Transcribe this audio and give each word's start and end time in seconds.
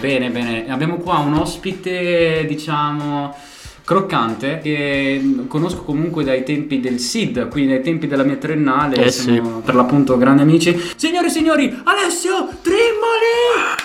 Bene, 0.00 0.30
bene. 0.30 0.70
Abbiamo 0.70 0.96
qua 0.98 1.18
un 1.18 1.34
ospite, 1.34 2.44
diciamo, 2.46 3.34
croccante 3.84 4.60
che 4.62 5.44
conosco 5.48 5.82
comunque 5.82 6.22
dai 6.22 6.44
tempi 6.44 6.78
del 6.78 6.98
SID, 7.00 7.48
quindi 7.48 7.72
dai 7.72 7.82
tempi 7.82 8.06
della 8.06 8.22
mia 8.22 8.36
triennale. 8.36 8.96
Eh 8.96 9.10
siamo 9.10 9.56
sì. 9.56 9.62
per 9.64 9.74
l'appunto 9.74 10.16
grandi 10.16 10.42
amici. 10.42 10.78
Signore 10.96 11.26
e 11.26 11.30
signori, 11.30 11.80
Alessio 11.84 12.48
Trimmoli! 12.62 13.76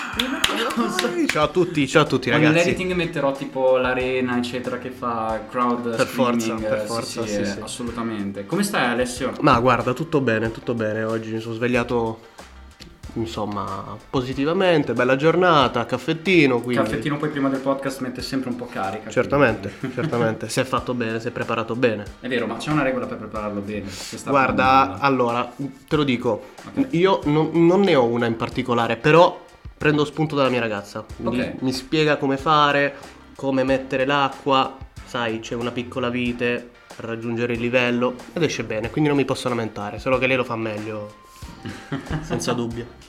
Ciao 1.26 1.44
a 1.44 1.48
tutti, 1.48 1.88
ciao 1.88 2.02
a 2.02 2.06
tutti 2.06 2.30
Con 2.30 2.38
ragazzi. 2.40 2.64
l'editing 2.66 2.92
metterò 2.92 3.32
tipo 3.32 3.76
l'arena, 3.76 4.36
eccetera, 4.38 4.78
che 4.78 4.90
fa 4.90 5.40
crowd 5.50 5.96
Per 5.96 6.06
forza, 6.06 6.38
streaming. 6.40 6.68
per 6.68 6.80
Sì, 6.82 6.86
forza, 6.86 7.22
sì, 7.26 7.28
sì, 7.32 7.40
eh, 7.40 7.44
sì. 7.46 7.58
assolutamente. 7.60 8.46
Come 8.46 8.62
stai 8.62 8.84
Alessio? 8.88 9.32
Ma 9.40 9.58
guarda, 9.58 9.92
tutto 9.92 10.20
bene, 10.20 10.52
tutto 10.52 10.74
bene. 10.74 11.02
Oggi 11.02 11.32
mi 11.32 11.40
sono 11.40 11.54
svegliato, 11.54 12.20
insomma, 13.14 13.96
positivamente, 14.10 14.92
bella 14.92 15.16
giornata, 15.16 15.84
caffettino, 15.86 16.60
quindi... 16.60 16.82
Caffettino 16.82 17.16
poi 17.16 17.28
prima 17.30 17.48
del 17.48 17.60
podcast 17.60 18.00
mette 18.00 18.22
sempre 18.22 18.50
un 18.50 18.56
po' 18.56 18.66
carica. 18.66 19.10
Certamente, 19.10 19.72
certamente. 19.94 20.48
Si 20.48 20.60
è 20.60 20.64
fatto 20.64 20.94
bene, 20.94 21.20
si 21.20 21.28
è 21.28 21.30
preparato 21.30 21.74
bene. 21.74 22.04
È 22.20 22.28
vero, 22.28 22.46
ma 22.46 22.56
c'è 22.56 22.70
una 22.70 22.82
regola 22.82 23.06
per 23.06 23.18
prepararlo 23.18 23.60
bene. 23.60 23.88
se 23.88 24.18
Guarda, 24.24 24.98
allora, 24.98 25.50
te 25.88 25.96
lo 25.96 26.04
dico, 26.04 26.50
Ok. 26.74 26.86
io 26.90 27.20
non, 27.24 27.50
non 27.66 27.80
ne 27.80 27.94
ho 27.94 28.04
una 28.04 28.26
in 28.26 28.36
particolare, 28.36 28.96
però 28.96 29.42
prendo 29.76 30.04
spunto 30.04 30.34
dalla 30.34 30.48
mia 30.48 30.60
ragazza. 30.60 31.04
Mi, 31.18 31.28
Ok. 31.40 31.54
mi 31.60 31.72
spiega 31.72 32.16
come 32.16 32.36
fare, 32.36 32.94
come 33.36 33.64
mettere 33.64 34.04
l'acqua, 34.06 34.76
sai, 35.04 35.40
c'è 35.40 35.54
una 35.54 35.70
piccola 35.70 36.08
vite 36.08 36.70
per 36.96 37.06
raggiungere 37.06 37.54
il 37.54 37.60
livello 37.60 38.14
ed 38.32 38.42
esce 38.44 38.62
bene, 38.62 38.88
quindi 38.90 39.08
non 39.10 39.18
mi 39.18 39.24
posso 39.24 39.48
lamentare, 39.48 39.98
solo 39.98 40.16
che 40.16 40.26
lei 40.28 40.36
lo 40.36 40.44
fa 40.44 40.54
meglio, 40.54 41.22
senza 42.22 42.52
dubbio. 42.52 43.02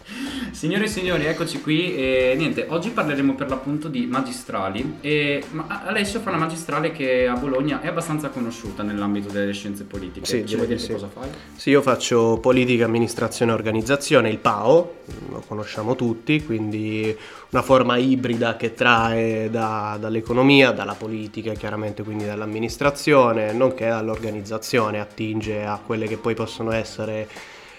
Signore 0.51 0.85
e 0.85 0.87
signori, 0.87 1.25
eccoci 1.25 1.61
qui 1.61 1.95
e 1.95 2.35
niente, 2.37 2.65
oggi 2.69 2.91
parleremo 2.91 3.35
per 3.35 3.49
l'appunto 3.49 3.87
di 3.87 4.05
magistrali 4.05 4.97
e 5.01 5.43
ma 5.49 5.81
Alessio 5.85 6.19
fa 6.19 6.29
una 6.29 6.37
magistrale 6.37 6.91
che 6.91 7.27
a 7.27 7.35
Bologna 7.35 7.81
è 7.81 7.87
abbastanza 7.87 8.29
conosciuta 8.29 8.83
nell'ambito 8.83 9.29
delle 9.29 9.51
scienze 9.51 9.83
politiche. 9.83 10.25
Sì, 10.25 10.45
Ci 10.45 10.55
vuoi 10.55 10.67
di 10.67 10.75
dire 10.75 10.85
sì. 10.85 10.93
cosa 10.93 11.07
fai? 11.07 11.29
Sì, 11.55 11.71
io 11.71 11.81
faccio 11.81 12.37
politica, 12.39 12.85
amministrazione 12.85 13.51
e 13.51 13.55
organizzazione, 13.55 14.29
il 14.29 14.37
PAO, 14.37 14.95
lo 15.29 15.43
conosciamo 15.45 15.95
tutti, 15.95 16.43
quindi 16.45 17.15
una 17.49 17.61
forma 17.61 17.97
ibrida 17.97 18.55
che 18.55 18.73
trae 18.73 19.49
da- 19.49 19.97
dall'economia, 19.99 20.71
dalla 20.71 20.93
politica 20.93 21.53
chiaramente, 21.53 22.03
quindi 22.03 22.25
dall'amministrazione, 22.25 23.51
nonché 23.53 23.87
dall'organizzazione, 23.87 24.99
attinge 24.99 25.65
a 25.65 25.79
quelle 25.83 26.07
che 26.07 26.17
poi 26.17 26.33
possono 26.33 26.71
essere 26.71 27.27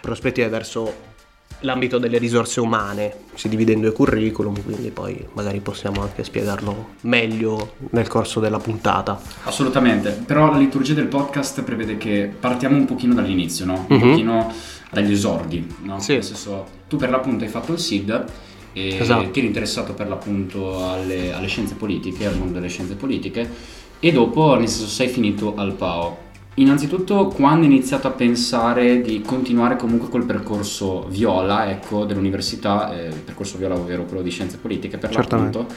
prospettive 0.06 0.48
verso 0.48 1.14
l'ambito 1.60 1.98
delle 1.98 2.18
risorse 2.18 2.60
umane, 2.60 3.14
si 3.34 3.48
divide 3.48 3.72
in 3.72 3.80
due 3.80 3.90
curriculum, 3.92 4.62
quindi 4.62 4.90
poi 4.90 5.26
magari 5.32 5.58
possiamo 5.60 6.02
anche 6.02 6.22
spiegarlo 6.22 6.90
meglio 7.02 7.72
nel 7.90 8.06
corso 8.06 8.38
della 8.40 8.58
puntata. 8.58 9.18
Assolutamente, 9.44 10.10
però 10.10 10.50
la 10.50 10.58
liturgia 10.58 10.94
del 10.94 11.06
podcast 11.06 11.62
prevede 11.62 11.96
che 11.96 12.30
partiamo 12.38 12.76
un 12.76 12.84
pochino 12.84 13.14
dall'inizio, 13.14 13.64
no? 13.64 13.84
Un 13.88 13.96
Mhm. 13.96 14.08
pochino 14.10 14.52
dagli 14.92 15.12
esordi, 15.12 15.66
no? 15.82 15.98
Sì. 15.98 16.12
Nel 16.12 16.24
senso, 16.24 16.66
tu 16.88 16.96
per 16.96 17.10
l'appunto 17.10 17.42
hai 17.44 17.50
fatto 17.50 17.72
il 17.72 17.78
SID 17.78 18.24
e 18.72 18.98
Esatto. 18.98 19.30
ti 19.30 19.38
eri 19.40 19.48
interessato 19.48 19.92
per 19.94 20.06
l'appunto 20.08 20.88
alle, 20.88 21.32
alle 21.32 21.46
scienze 21.48 21.74
politiche, 21.74 22.26
al 22.26 22.36
mondo 22.36 22.52
delle 22.54 22.68
scienze 22.68 22.94
politiche 22.94 23.48
e 23.98 24.12
dopo, 24.12 24.54
nel 24.56 24.68
senso, 24.68 24.86
sei 24.88 25.08
finito 25.08 25.54
al 25.56 25.72
PAO. 25.72 26.24
Innanzitutto, 26.58 27.26
quando 27.28 27.66
hai 27.66 27.72
iniziato 27.72 28.06
a 28.06 28.12
pensare 28.12 29.02
di 29.02 29.20
continuare 29.20 29.76
comunque 29.76 30.08
col 30.08 30.24
percorso 30.24 31.06
viola, 31.08 31.70
ecco, 31.70 32.04
dell'università, 32.06 32.96
eh, 32.96 33.08
il 33.08 33.20
percorso 33.20 33.58
viola 33.58 33.74
ovvero 33.74 34.04
quello 34.04 34.22
di 34.22 34.30
scienze 34.30 34.56
politiche 34.56 34.96
per 34.96 35.10
Certamente. 35.10 35.58
l'appunto, 35.58 35.74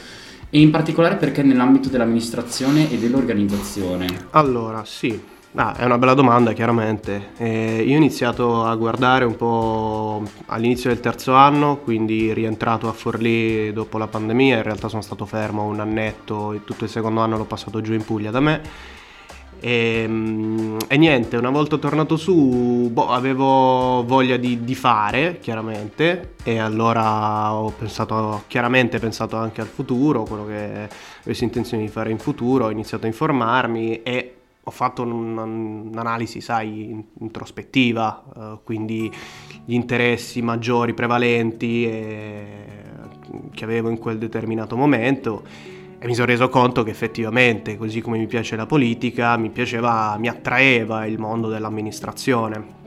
e 0.48 0.58
in 0.58 0.70
particolare 0.70 1.16
perché 1.16 1.42
nell'ambito 1.42 1.90
dell'amministrazione 1.90 2.90
e 2.90 2.96
dell'organizzazione. 2.96 4.06
Allora, 4.30 4.82
sì, 4.86 5.20
Ah, 5.56 5.74
è 5.74 5.84
una 5.84 5.98
bella 5.98 6.14
domanda 6.14 6.52
chiaramente. 6.52 7.30
Eh, 7.36 7.82
io 7.84 7.94
ho 7.94 7.96
iniziato 7.96 8.64
a 8.64 8.74
guardare 8.76 9.24
un 9.24 9.34
po' 9.34 10.22
all'inizio 10.46 10.90
del 10.90 11.00
terzo 11.00 11.34
anno, 11.34 11.78
quindi 11.78 12.32
rientrato 12.32 12.88
a 12.88 12.92
Forlì 12.92 13.72
dopo 13.72 13.98
la 13.98 14.06
pandemia, 14.06 14.58
in 14.58 14.62
realtà 14.62 14.86
sono 14.86 15.02
stato 15.02 15.26
fermo 15.26 15.64
un 15.64 15.80
annetto 15.80 16.52
e 16.52 16.62
tutto 16.62 16.84
il 16.84 16.90
secondo 16.90 17.20
anno 17.20 17.36
l'ho 17.36 17.46
passato 17.46 17.80
giù 17.80 17.94
in 17.94 18.04
Puglia 18.04 18.30
da 18.30 18.38
me. 18.38 18.60
E, 19.62 20.04
mm, 20.08 20.78
e 20.88 20.96
niente, 20.96 21.36
una 21.36 21.50
volta 21.50 21.76
tornato 21.76 22.16
su, 22.16 22.88
boh, 22.90 23.08
avevo 23.10 24.02
voglia 24.06 24.38
di, 24.38 24.64
di 24.64 24.74
fare, 24.74 25.38
chiaramente, 25.38 26.34
e 26.42 26.58
allora 26.58 27.52
ho 27.52 27.70
pensato, 27.70 28.44
chiaramente 28.46 28.98
pensato 28.98 29.36
anche 29.36 29.60
al 29.60 29.66
futuro, 29.66 30.22
quello 30.22 30.46
che 30.46 30.88
avessi 31.22 31.44
intenzione 31.44 31.82
di 31.82 31.90
fare 31.90 32.10
in 32.10 32.18
futuro, 32.18 32.64
ho 32.66 32.70
iniziato 32.70 33.04
a 33.04 33.08
informarmi 33.08 34.02
e 34.02 34.34
ho 34.62 34.70
fatto 34.70 35.02
un- 35.02 35.36
un'analisi, 35.92 36.40
sai, 36.40 36.90
in- 36.90 37.04
introspettiva, 37.20 38.24
eh, 38.34 38.58
quindi 38.64 39.12
gli 39.64 39.74
interessi 39.74 40.40
maggiori, 40.40 40.94
prevalenti 40.94 41.84
eh, 41.84 42.44
che 43.52 43.64
avevo 43.64 43.90
in 43.90 43.98
quel 43.98 44.16
determinato 44.18 44.76
momento 44.76 45.42
e 46.02 46.06
mi 46.06 46.14
sono 46.14 46.26
reso 46.28 46.48
conto 46.48 46.82
che 46.82 46.90
effettivamente, 46.90 47.76
così 47.76 48.00
come 48.00 48.16
mi 48.16 48.26
piace 48.26 48.56
la 48.56 48.64
politica, 48.64 49.36
mi 49.36 49.50
piaceva, 49.50 50.16
mi 50.18 50.28
attraeva 50.28 51.04
il 51.04 51.18
mondo 51.18 51.48
dell'amministrazione 51.48 52.78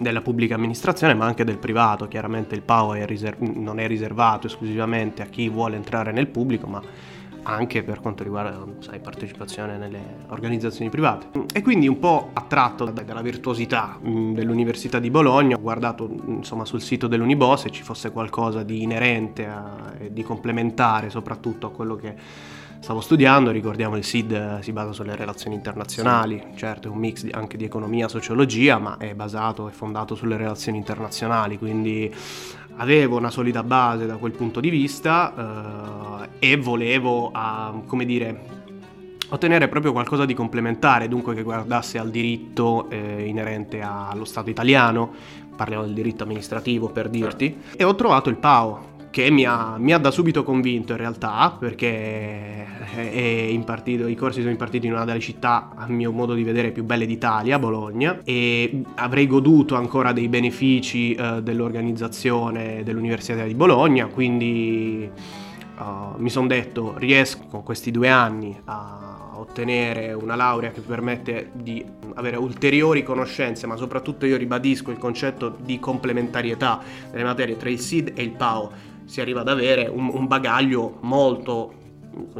della 0.00 0.20
pubblica 0.20 0.56
amministrazione 0.56 1.14
ma 1.14 1.26
anche 1.26 1.44
del 1.44 1.58
privato. 1.58 2.08
Chiaramente 2.08 2.56
il 2.56 2.62
PAO 2.62 2.94
è 2.94 3.06
riser- 3.06 3.38
non 3.38 3.78
è 3.78 3.86
riservato 3.86 4.48
esclusivamente 4.48 5.22
a 5.22 5.26
chi 5.26 5.48
vuole 5.48 5.76
entrare 5.76 6.10
nel 6.10 6.26
pubblico 6.26 6.66
ma 6.66 6.82
anche 7.42 7.82
per 7.82 8.00
quanto 8.00 8.22
riguarda 8.22 8.64
sai, 8.80 9.00
partecipazione 9.00 9.76
nelle 9.76 10.00
organizzazioni 10.28 10.90
private. 10.90 11.28
E 11.52 11.62
quindi 11.62 11.88
un 11.88 11.98
po' 11.98 12.30
attratto 12.32 12.84
da- 12.84 13.02
dalla 13.02 13.22
virtuosità 13.22 13.98
mh, 14.00 14.32
dell'Università 14.32 14.98
di 14.98 15.10
Bologna 15.10 15.56
ho 15.56 15.60
guardato 15.60 16.08
insomma 16.26 16.64
sul 16.64 16.80
sito 16.80 17.06
dell'Unibo 17.06 17.56
se 17.56 17.70
ci 17.70 17.82
fosse 17.82 18.10
qualcosa 18.10 18.62
di 18.62 18.82
inerente 18.82 19.46
a- 19.46 19.92
e 19.98 20.12
di 20.12 20.22
complementare 20.22 21.10
soprattutto 21.10 21.66
a 21.66 21.70
quello 21.70 21.96
che 21.96 22.14
stavo 22.82 23.02
studiando, 23.02 23.50
ricordiamo 23.50 23.94
il 23.96 24.04
SID 24.04 24.32
eh, 24.32 24.62
si 24.62 24.72
basa 24.72 24.92
sulle 24.92 25.14
relazioni 25.14 25.54
internazionali, 25.54 26.42
certo 26.54 26.88
è 26.88 26.90
un 26.90 26.96
mix 26.96 27.26
anche 27.30 27.58
di 27.58 27.64
economia 27.64 28.06
e 28.06 28.08
sociologia, 28.08 28.78
ma 28.78 28.96
è 28.96 29.14
basato 29.14 29.68
e 29.68 29.72
fondato 29.72 30.14
sulle 30.14 30.38
relazioni 30.38 30.78
internazionali, 30.78 31.58
quindi 31.58 32.10
avevo 32.80 33.16
una 33.16 33.30
solida 33.30 33.62
base 33.62 34.06
da 34.06 34.16
quel 34.16 34.32
punto 34.32 34.60
di 34.60 34.70
vista 34.70 36.26
eh, 36.40 36.50
e 36.52 36.56
volevo, 36.56 37.30
ah, 37.32 37.80
come 37.86 38.04
dire, 38.04 38.58
ottenere 39.28 39.68
proprio 39.68 39.92
qualcosa 39.92 40.24
di 40.24 40.34
complementare, 40.34 41.06
dunque 41.06 41.34
che 41.34 41.42
guardasse 41.42 41.98
al 41.98 42.10
diritto 42.10 42.88
eh, 42.90 43.26
inerente 43.26 43.80
allo 43.80 44.24
Stato 44.24 44.50
italiano, 44.50 45.12
parliamo 45.54 45.84
del 45.84 45.94
diritto 45.94 46.24
amministrativo 46.24 46.88
per 46.88 47.08
dirti, 47.08 47.56
e 47.76 47.84
ho 47.84 47.94
trovato 47.94 48.30
il 48.30 48.36
PAO 48.36 48.89
che 49.10 49.30
mi 49.30 49.44
ha, 49.44 49.76
mi 49.78 49.92
ha 49.92 49.98
da 49.98 50.10
subito 50.10 50.44
convinto 50.44 50.92
in 50.92 50.98
realtà 50.98 51.56
perché 51.58 52.64
è 52.94 53.48
impartito, 53.50 54.06
i 54.06 54.14
corsi 54.14 54.38
sono 54.38 54.52
impartiti 54.52 54.86
in 54.86 54.92
una 54.92 55.04
delle 55.04 55.20
città 55.20 55.70
a 55.74 55.86
mio 55.88 56.12
modo 56.12 56.34
di 56.34 56.44
vedere 56.44 56.70
più 56.70 56.84
belle 56.84 57.06
d'Italia, 57.06 57.58
Bologna, 57.58 58.20
e 58.24 58.82
avrei 58.94 59.26
goduto 59.26 59.74
ancora 59.74 60.12
dei 60.12 60.28
benefici 60.28 61.14
eh, 61.14 61.42
dell'organizzazione 61.42 62.82
dell'Università 62.84 63.44
di 63.44 63.54
Bologna, 63.54 64.06
quindi 64.06 65.10
Uh, 65.80 66.20
mi 66.20 66.28
sono 66.28 66.46
detto 66.46 66.92
riesco 66.98 67.46
con 67.48 67.62
questi 67.62 67.90
due 67.90 68.10
anni 68.10 68.54
a 68.66 69.30
ottenere 69.36 70.12
una 70.12 70.34
laurea 70.36 70.70
che 70.72 70.82
permette 70.82 71.50
di 71.54 71.82
avere 72.14 72.36
ulteriori 72.36 73.02
conoscenze, 73.02 73.66
ma 73.66 73.76
soprattutto 73.76 74.26
io 74.26 74.36
ribadisco 74.36 74.90
il 74.90 74.98
concetto 74.98 75.56
di 75.58 75.78
complementarietà 75.78 76.80
delle 77.10 77.24
materie 77.24 77.56
tra 77.56 77.70
il 77.70 77.80
SID 77.80 78.12
e 78.14 78.22
il 78.22 78.32
PAO. 78.32 78.70
Si 79.10 79.20
arriva 79.20 79.40
ad 79.40 79.48
avere 79.48 79.90
un, 79.92 80.08
un 80.14 80.28
bagaglio 80.28 80.98
molto 81.00 81.79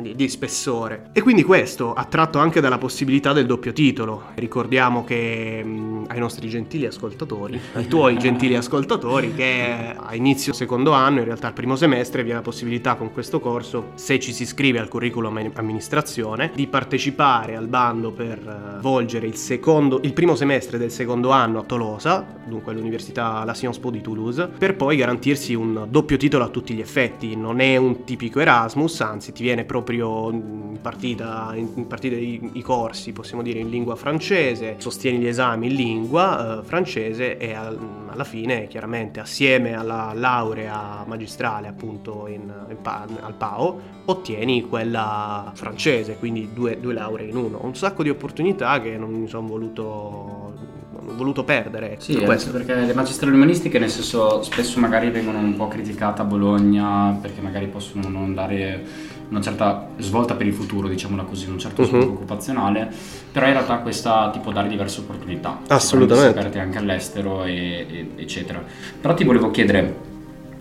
di 0.01 0.29
spessore. 0.29 1.11
E 1.13 1.21
quindi 1.21 1.43
questo, 1.43 1.93
attratto 1.93 2.39
anche 2.39 2.61
dalla 2.61 2.79
possibilità 2.79 3.33
del 3.33 3.47
doppio 3.47 3.73
titolo. 3.73 4.25
Ricordiamo 4.35 5.05
che 5.05 5.63
mh, 5.65 6.07
ai 6.09 6.19
nostri 6.19 6.49
gentili 6.49 6.87
ascoltatori, 6.87 7.61
ai 7.75 7.87
tuoi 7.87 8.19
gentili 8.19 8.57
ascoltatori, 8.57 9.35
che 9.35 9.95
a 9.97 10.15
inizio 10.15 10.53
secondo 10.53 10.93
anno, 10.93 11.19
in 11.19 11.25
realtà 11.25 11.49
al 11.49 11.53
primo 11.53 11.77
semestre, 11.77 12.25
vi 12.25 12.31
è 12.31 12.35
la 12.35 12.43
possibilità 12.43 12.95
con 12.97 13.13
questo 13.13 13.41
corso, 13.41 13.91
se 13.95 14.19
ci 14.19 14.33
si 14.33 14.43
iscrive 14.43 14.79
al 14.79 14.89
curriculum 14.89 15.51
amministrazione, 15.55 16.51
di 16.55 16.67
partecipare 16.67 17.57
al 17.57 17.69
bando 17.69 18.11
per 18.11 18.39
eh, 18.39 18.81
volgere 18.81 19.27
il, 19.27 19.37
secondo, 19.37 20.01
il 20.03 20.13
primo 20.13 20.35
semestre 20.35 20.79
del 20.79 20.91
secondo 20.91 21.31
anno 21.31 21.61
a 21.61 21.63
Tolosa, 21.63 22.27
dunque 22.45 22.73
all'Università 22.73 23.45
La 23.45 23.55
Sciences 23.55 23.81
Po 23.81 23.91
di 23.91 24.01
Toulouse, 24.01 24.49
per 24.49 24.77
poi 24.77 24.97
garantirsi 24.97 25.55
un 25.55 25.87
doppio 25.89 26.17
titolo 26.17 26.45
a 26.45 26.49
tutti 26.49 26.75
gli 26.75 26.81
effetti. 26.81 27.37
Non 27.37 27.61
è 27.61 27.77
un 27.77 28.05
tipico 28.05 28.41
Erasmus, 28.41 29.01
anzi 29.01 29.33
ti 29.33 29.43
viene 29.43 29.60
tiene 29.61 29.65
proprio 29.65 30.31
in 30.31 30.79
partita, 30.81 31.53
in 31.55 31.87
partita 31.87 32.17
i, 32.17 32.51
i, 32.53 32.63
corsi, 32.63 33.13
possiamo 33.13 33.43
dire, 33.43 33.59
in 33.59 33.69
lingua 33.69 33.97
francese, 33.97 34.77
sostiene 34.79 35.19
gli 35.19 35.27
esami 35.27 35.69
in 35.69 35.75
lingua 35.75 36.61
eh, 36.61 36.65
francese 36.65 37.37
e 37.37 37.53
al, 37.53 37.79
alla 38.09 38.25
fine, 38.25 38.67
chiaramente, 38.69 39.21
assieme 39.21 39.75
alla 39.75 40.13
laurea 40.15 41.05
magistrale 41.07 41.69
appunto 41.69 42.27
in, 42.27 42.53
in, 42.69 42.77
al 43.21 43.35
PAO, 43.37 43.81
ottieni 44.07 44.67
quella 44.69 45.51
francese, 45.55 46.17
quindi 46.17 46.51
due, 46.53 46.81
due 46.81 46.95
lauree 46.95 47.29
in 47.29 47.37
uno. 47.37 47.59
Un 47.63 47.75
sacco 47.75 48.03
di 48.03 48.09
opportunità 48.09 48.81
che 48.81 48.97
non 48.97 49.11
mi 49.11 49.29
sono 49.29 49.47
voluto 49.47 50.79
voluto 51.15 51.45
perdere. 51.45 51.97
Sì, 51.99 52.17
questo. 52.23 52.51
perché 52.51 52.75
le 52.75 52.95
magistrali 52.95 53.35
umanistiche 53.35 53.79
nel 53.79 53.91
senso 53.91 54.43
spesso 54.43 54.79
magari 54.81 55.11
vengono 55.11 55.39
un 55.39 55.57
po' 55.57 55.69
criticate 55.69 56.23
a 56.23 56.25
Bologna 56.25 57.19
perché 57.21 57.41
magari 57.41 57.67
possono 57.67 58.09
non 58.09 58.33
dare 58.33 58.85
una 59.31 59.41
certa 59.41 59.89
svolta 59.99 60.35
per 60.35 60.47
il 60.47 60.53
futuro, 60.53 60.89
diciamola 60.89 61.23
così, 61.23 61.49
un 61.49 61.59
certo 61.59 61.85
sviluppo 61.85 62.11
uh-huh. 62.11 62.17
occupazionale, 62.17 62.93
però 63.33 63.47
in 63.47 63.53
realtà 63.53 63.79
questa 63.79 64.31
ti 64.31 64.41
può 64.41 64.53
dare 64.53 64.69
diverse 64.69 65.01
opportunità. 65.01 65.61
Assolutamente. 65.69 66.39
aperte 66.39 66.59
anche 66.59 66.79
all'estero, 66.79 67.45
e, 67.45 67.55
e, 67.55 68.09
eccetera. 68.17 68.63
Però 69.01 69.15
ti 69.15 69.25
volevo 69.25 69.51
chiedere, 69.51 70.09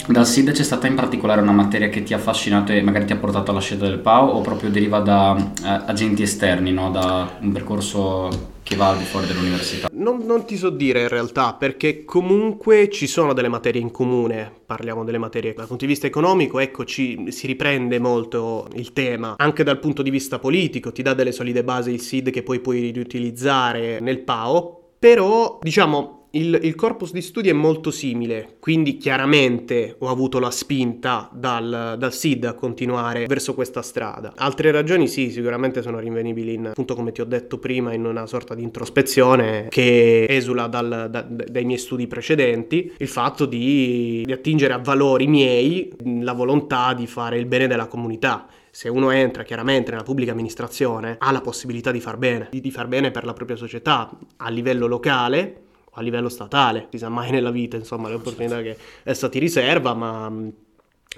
dal 0.08 0.26
SID 0.26 0.52
c'è 0.52 0.64
stata 0.64 0.88
in 0.88 0.96
particolare 0.96 1.42
una 1.42 1.52
materia 1.52 1.90
che 1.90 2.04
ti 2.04 2.14
ha 2.14 2.18
affascinato 2.18 2.72
e 2.72 2.82
magari 2.82 3.06
ti 3.06 3.14
ha 3.14 3.18
portato 3.18 3.52
alla 3.52 3.60
scelta 3.60 3.86
del 3.86 4.00
PAO 4.00 4.28
o 4.30 4.42
proprio 4.42 4.70
deriva 4.70 5.00
da 5.00 5.36
eh, 5.38 5.82
agenti 5.86 6.22
esterni, 6.22 6.72
no? 6.72 6.90
da 6.90 7.38
un 7.42 7.52
percorso 7.52 8.49
che 8.70 8.76
va 8.76 8.90
al 8.90 9.00
di 9.00 9.04
fuori 9.04 9.26
dell'università? 9.26 9.90
Non, 9.94 10.24
non, 10.26 10.46
ti 10.46 10.56
so 10.56 10.70
dire 10.70 11.02
in 11.02 11.08
realtà, 11.08 11.56
perché 11.56 12.06
comunque 12.06 12.90
ci 12.92 13.08
sono 13.08 13.34
delle 13.34 13.48
materie 13.48 13.82
in 13.82 13.90
comune, 13.90 14.52
parliamo 14.64 15.04
delle 15.04 15.18
materie 15.18 15.54
dal 15.54 15.66
punto 15.66 15.86
di 15.86 15.92
vista 15.92 16.06
economico, 16.06 16.60
ecco, 16.60 16.86
ci, 16.86 17.32
si 17.32 17.48
riprende 17.48 17.98
molto 17.98 18.68
il 18.76 18.94
tema, 18.94 19.34
anche 19.38 19.64
dal 19.64 19.80
punto 19.80 20.04
di 20.04 20.12
vista 20.12 20.38
politico, 20.38 20.92
ti 20.92 21.02
dà 21.02 21.16
delle 21.16 21.32
solide 21.32 21.64
basi 21.64 21.90
il 21.90 22.00
SID 22.00 22.30
che 22.30 22.44
poi 22.44 22.60
puoi 22.60 22.92
riutilizzare 22.92 24.00
nel 24.02 24.20
PAO, 24.20 24.92
però 25.00 25.58
diciamo 25.60 26.19
il, 26.32 26.60
il, 26.62 26.76
corpus 26.76 27.12
di 27.12 27.22
studi 27.22 27.50
è 27.50 27.54
molto 27.54 27.90
simile, 27.90 28.58
quindi 28.60 28.98
chiaramente 28.98 29.96
ho 29.98 30.10
avuto 30.10 30.40
la 30.40 30.52
spinta 30.52 31.30
dal, 31.34 31.96
dal, 31.98 32.14
SID 32.14 32.46
a 32.46 32.54
continuare 32.54 33.26
verso 33.26 33.54
questa 33.56 33.82
strada. 33.82 34.34
Altre 34.36 34.72
ragioni 34.72 35.08
sì, 35.08 35.32
sicuramente 35.32 35.82
sono 35.82 36.00
rinvenibili 36.00 36.54
in, 36.54 36.68
appunto 36.68 36.94
come 36.94 37.12
ti 37.12 37.22
ho 37.22 37.26
detto 37.26 37.58
prima, 37.58 37.94
in 37.94 38.06
una 38.06 38.28
sorta 38.28 38.54
di 38.54 38.62
introspezione 38.62 39.68
che 39.70 40.28
esula 40.30 40.68
dal, 40.68 41.08
da, 41.10 41.22
dai 41.22 41.66
miei 41.66 41.80
studi 41.80 42.06
precedenti, 42.06 42.94
il 42.98 43.08
fatto 43.08 43.46
di, 43.46 44.22
di 44.26 44.32
attingere 44.32 44.74
a 44.74 44.78
valori 44.78 45.26
miei, 45.26 45.92
la 46.22 46.34
volontà 46.34 46.94
di 46.94 47.08
fare 47.08 47.40
il 47.40 47.46
bene 47.46 47.68
della 47.68 47.88
comunità 47.88 48.48
se 48.72 48.88
uno 48.88 49.10
entra 49.10 49.42
chiaramente 49.42 49.90
nella 49.90 50.04
pubblica 50.04 50.32
amministrazione 50.32 51.16
ha 51.20 51.32
la 51.32 51.42
possibilità 51.42 51.92
di 51.92 52.00
far 52.00 52.18
bene, 52.18 52.50
di, 52.52 52.62
di 52.62 52.70
far 52.70 52.88
bene 52.88 53.10
per 53.10 53.26
la 53.26 53.34
propria 53.34 53.58
società 53.58 54.10
a 54.38 54.50
livello 54.50 54.86
locale 54.86 55.64
a 55.94 56.02
livello 56.02 56.30
statale, 56.30 56.88
si 56.92 56.98
sa 56.98 57.10
mai 57.10 57.32
nella 57.32 57.52
vita, 57.52 57.76
insomma, 57.76 58.10
le 58.10 58.16
opportunità 58.16 58.62
che 58.62 58.78
essa 59.04 59.30
ti 59.30 59.40
riserva, 59.40 59.94
ma 59.94 60.32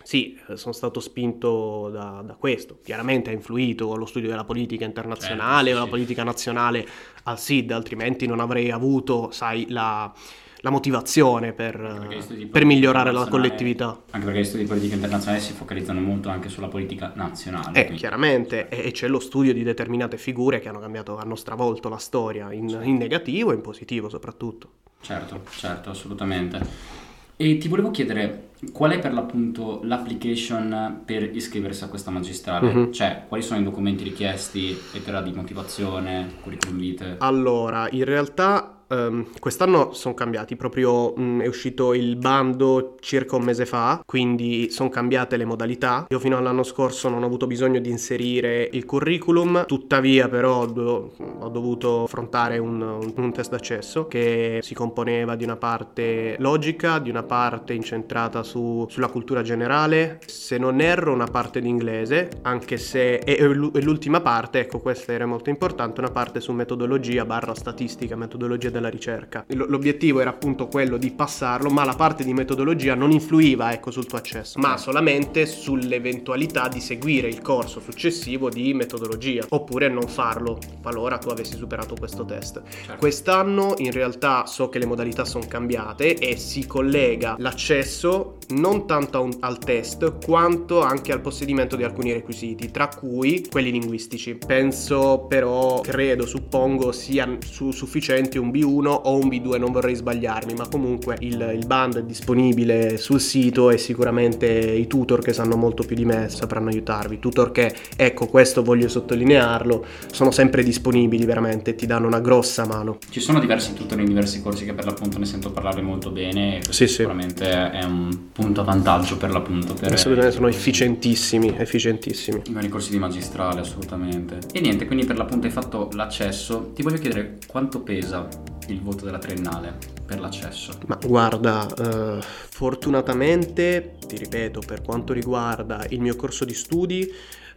sì, 0.03 0.39
sono 0.55 0.73
stato 0.73 0.99
spinto 0.99 1.89
da, 1.89 2.23
da, 2.25 2.35
questo. 2.35 2.79
Chiaramente 2.83 3.29
ha 3.29 3.33
influito 3.33 3.95
lo 3.95 4.05
studio 4.05 4.29
della 4.29 4.45
politica 4.45 4.85
internazionale 4.85 5.69
certo, 5.69 5.81
o 5.81 5.85
la 5.85 5.89
politica 5.89 6.23
nazionale 6.23 6.87
al 7.23 7.37
SID, 7.37 7.71
altrimenti 7.71 8.25
non 8.25 8.39
avrei 8.39 8.71
avuto, 8.71 9.29
sai, 9.31 9.67
la, 9.69 10.11
la 10.61 10.69
motivazione 10.69 11.53
per, 11.53 12.23
per 12.51 12.65
migliorare 12.65 13.11
la 13.11 13.27
collettività. 13.27 13.99
Anche 14.11 14.25
perché 14.25 14.41
gli 14.41 14.45
studi 14.45 14.63
di 14.63 14.69
politica 14.69 14.95
internazionale 14.95 15.41
si 15.41 15.53
focalizzano 15.53 15.99
molto 15.99 16.29
anche 16.29 16.49
sulla 16.49 16.67
politica 16.67 17.11
nazionale. 17.15 17.87
Eh, 17.87 17.93
chiaramente, 17.93 18.69
e, 18.69 18.91
c'è 18.91 19.07
lo 19.07 19.19
studio 19.19 19.53
di 19.53 19.63
determinate 19.63 20.17
figure 20.17 20.59
che 20.59 20.69
hanno 20.69 20.79
cambiato, 20.79 21.17
hanno 21.17 21.35
stravolto 21.35 21.89
la 21.89 21.97
storia 21.97 22.51
in, 22.53 22.79
in 22.83 22.97
negativo 22.97 23.51
e 23.51 23.55
in 23.55 23.61
positivo 23.61 24.09
soprattutto. 24.09 24.69
Certo, 25.01 25.41
certo, 25.49 25.89
assolutamente. 25.89 26.99
E 27.35 27.57
ti 27.57 27.67
volevo 27.67 27.89
chiedere 27.89 28.49
qual 28.71 28.91
è 28.91 28.99
per 28.99 29.13
l'appunto 29.13 29.79
l'application 29.83 31.01
per 31.03 31.35
iscriversi 31.35 31.83
a 31.83 31.87
questa 31.87 32.11
magistrale? 32.11 32.71
Mm-hmm. 32.71 32.91
Cioè, 32.91 33.23
quali 33.27 33.41
sono 33.41 33.59
i 33.59 33.63
documenti 33.63 34.03
richiesti, 34.03 34.77
lettera 34.93 35.21
di 35.21 35.31
motivazione, 35.31 36.33
curriculum 36.43 36.77
vitae? 36.77 37.15
Allora, 37.17 37.87
in 37.89 38.05
realtà 38.05 38.80
Um, 38.91 39.25
quest'anno 39.39 39.93
sono 39.93 40.13
cambiati, 40.13 40.57
proprio 40.57 41.17
um, 41.17 41.41
è 41.41 41.47
uscito 41.47 41.93
il 41.93 42.17
bando 42.17 42.97
circa 42.99 43.37
un 43.37 43.43
mese 43.43 43.65
fa, 43.65 44.03
quindi 44.05 44.69
sono 44.69 44.89
cambiate 44.89 45.37
le 45.37 45.45
modalità. 45.45 46.07
Io 46.09 46.19
fino 46.19 46.37
all'anno 46.37 46.63
scorso 46.63 47.07
non 47.07 47.23
ho 47.23 47.25
avuto 47.25 47.47
bisogno 47.47 47.79
di 47.79 47.89
inserire 47.89 48.67
il 48.69 48.83
curriculum, 48.85 49.65
tuttavia 49.65 50.27
però 50.27 50.65
do- 50.65 51.13
ho 51.39 51.47
dovuto 51.47 52.03
affrontare 52.03 52.57
un, 52.57 52.81
un, 53.15 53.31
test 53.31 53.51
d'accesso 53.51 54.07
che 54.07 54.59
si 54.61 54.73
componeva 54.73 55.37
di 55.37 55.45
una 55.45 55.55
parte 55.55 56.35
logica, 56.39 56.99
di 56.99 57.09
una 57.09 57.23
parte 57.23 57.73
incentrata 57.73 58.43
su, 58.43 58.85
sulla 58.89 59.07
cultura 59.07 59.41
generale, 59.41 60.19
se 60.25 60.57
non 60.57 60.81
erro 60.81 61.13
una 61.13 61.27
parte 61.27 61.61
di 61.61 61.69
inglese, 61.69 62.29
anche 62.41 62.75
se 62.75 63.19
è 63.19 63.41
l'ultima 63.41 64.19
parte, 64.19 64.59
ecco 64.59 64.79
questa 64.79 65.13
era 65.13 65.25
molto 65.25 65.49
importante, 65.49 66.01
una 66.01 66.11
parte 66.11 66.41
su 66.41 66.51
metodologia 66.51 67.23
barra 67.23 67.55
statistica, 67.55 68.17
metodologia 68.17 68.69
della 68.69 68.80
della 68.81 68.89
ricerca. 68.89 69.45
L'obiettivo 69.47 70.19
era 70.19 70.31
appunto 70.31 70.67
quello 70.67 70.97
di 70.97 71.11
passarlo, 71.11 71.69
ma 71.69 71.85
la 71.85 71.93
parte 71.93 72.23
di 72.23 72.33
metodologia 72.33 72.95
non 72.95 73.11
influiva 73.11 73.71
ecco, 73.71 73.91
sul 73.91 74.07
tuo 74.07 74.17
accesso, 74.17 74.59
ma 74.59 74.77
solamente 74.77 75.45
sull'eventualità 75.45 76.67
di 76.67 76.81
seguire 76.81 77.27
il 77.27 77.41
corso 77.41 77.79
successivo 77.79 78.49
di 78.49 78.73
metodologia, 78.73 79.45
oppure 79.49 79.87
non 79.87 80.07
farlo 80.07 80.57
qualora 80.81 81.19
tu 81.19 81.29
avessi 81.29 81.55
superato 81.55 81.95
questo 81.97 82.25
test. 82.25 82.61
Certo. 82.69 82.95
Quest'anno 82.97 83.75
in 83.77 83.91
realtà 83.91 84.45
so 84.47 84.69
che 84.69 84.79
le 84.79 84.85
modalità 84.85 85.23
sono 85.23 85.45
cambiate 85.47 86.15
e 86.15 86.37
si 86.37 86.65
collega 86.65 87.35
l'accesso 87.37 88.37
non 88.49 88.85
tanto 88.87 89.21
un, 89.21 89.31
al 89.41 89.59
test 89.59 90.25
quanto 90.25 90.81
anche 90.81 91.11
al 91.11 91.21
possedimento 91.21 91.75
di 91.75 91.83
alcuni 91.83 92.11
requisiti, 92.11 92.71
tra 92.71 92.87
cui 92.87 93.45
quelli 93.49 93.71
linguistici. 93.71 94.35
Penso 94.35 95.25
però, 95.27 95.81
credo, 95.81 96.25
suppongo 96.25 96.91
sia 96.91 97.37
su, 97.39 97.71
sufficienti 97.71 98.37
un 98.37 98.49
B1 98.49 98.69
B1 98.71 99.01
o 99.03 99.15
un 99.15 99.27
B2, 99.27 99.59
non 99.59 99.71
vorrei 99.71 99.95
sbagliarmi, 99.95 100.53
ma 100.53 100.67
comunque 100.67 101.17
il, 101.19 101.53
il 101.55 101.65
bando 101.65 101.99
è 101.99 102.03
disponibile 102.03 102.97
sul 102.97 103.19
sito 103.19 103.69
e 103.69 103.77
sicuramente 103.77 104.47
i 104.47 104.87
tutor 104.87 105.21
che 105.21 105.33
sanno 105.33 105.55
molto 105.55 105.83
più 105.83 105.95
di 105.95 106.05
me 106.05 106.29
sapranno 106.29 106.69
aiutarvi. 106.69 107.19
Tutor 107.19 107.51
che, 107.51 107.73
ecco, 107.95 108.27
questo 108.27 108.63
voglio 108.63 108.87
sottolinearlo, 108.87 109.85
sono 110.11 110.31
sempre 110.31 110.63
disponibili 110.63 111.25
veramente, 111.25 111.75
ti 111.75 111.85
danno 111.85 112.07
una 112.07 112.19
grossa 112.19 112.65
mano. 112.65 112.97
Ci 113.09 113.19
sono 113.19 113.39
diversi 113.39 113.73
tutor 113.73 113.99
in 113.99 114.05
diversi 114.05 114.41
corsi 114.41 114.65
che 114.65 114.73
per 114.73 114.85
l'appunto 114.85 115.17
ne 115.17 115.25
sento 115.25 115.51
parlare 115.51 115.81
molto 115.81 116.11
bene 116.11 116.61
sì, 116.69 116.87
sicuramente 116.87 117.45
sì. 117.45 117.51
è 117.51 117.83
un 117.83 118.31
punto 118.31 118.61
a 118.61 118.63
vantaggio 118.63 119.17
per 119.17 119.31
l'appunto. 119.31 119.73
Per 119.73 119.91
assolutamente, 119.91 120.35
sono 120.35 120.47
efficientissimi, 120.47 121.55
efficientissimi. 121.57 122.41
I 122.61 122.69
corsi 122.69 122.91
di 122.91 122.99
magistrale, 122.99 123.61
assolutamente. 123.61 124.39
E 124.53 124.61
niente, 124.61 124.85
quindi 124.85 125.05
per 125.05 125.17
l'appunto 125.17 125.47
hai 125.47 125.51
fatto 125.51 125.89
l'accesso. 125.93 126.71
Ti 126.73 126.81
voglio 126.81 126.97
chiedere 126.97 127.37
quanto 127.47 127.81
pesa 127.81 128.27
il 128.71 128.81
voto 128.81 129.05
della 129.05 129.19
triennale 129.19 129.77
per 130.05 130.19
l'accesso? 130.19 130.73
Ma 130.87 130.97
guarda, 131.05 131.67
eh, 131.73 132.21
fortunatamente, 132.21 133.95
ti 134.07 134.17
ripeto, 134.17 134.61
per 134.65 134.81
quanto 134.81 135.13
riguarda 135.13 135.85
il 135.89 136.01
mio 136.01 136.15
corso 136.15 136.45
di 136.45 136.53
studi, 136.53 137.11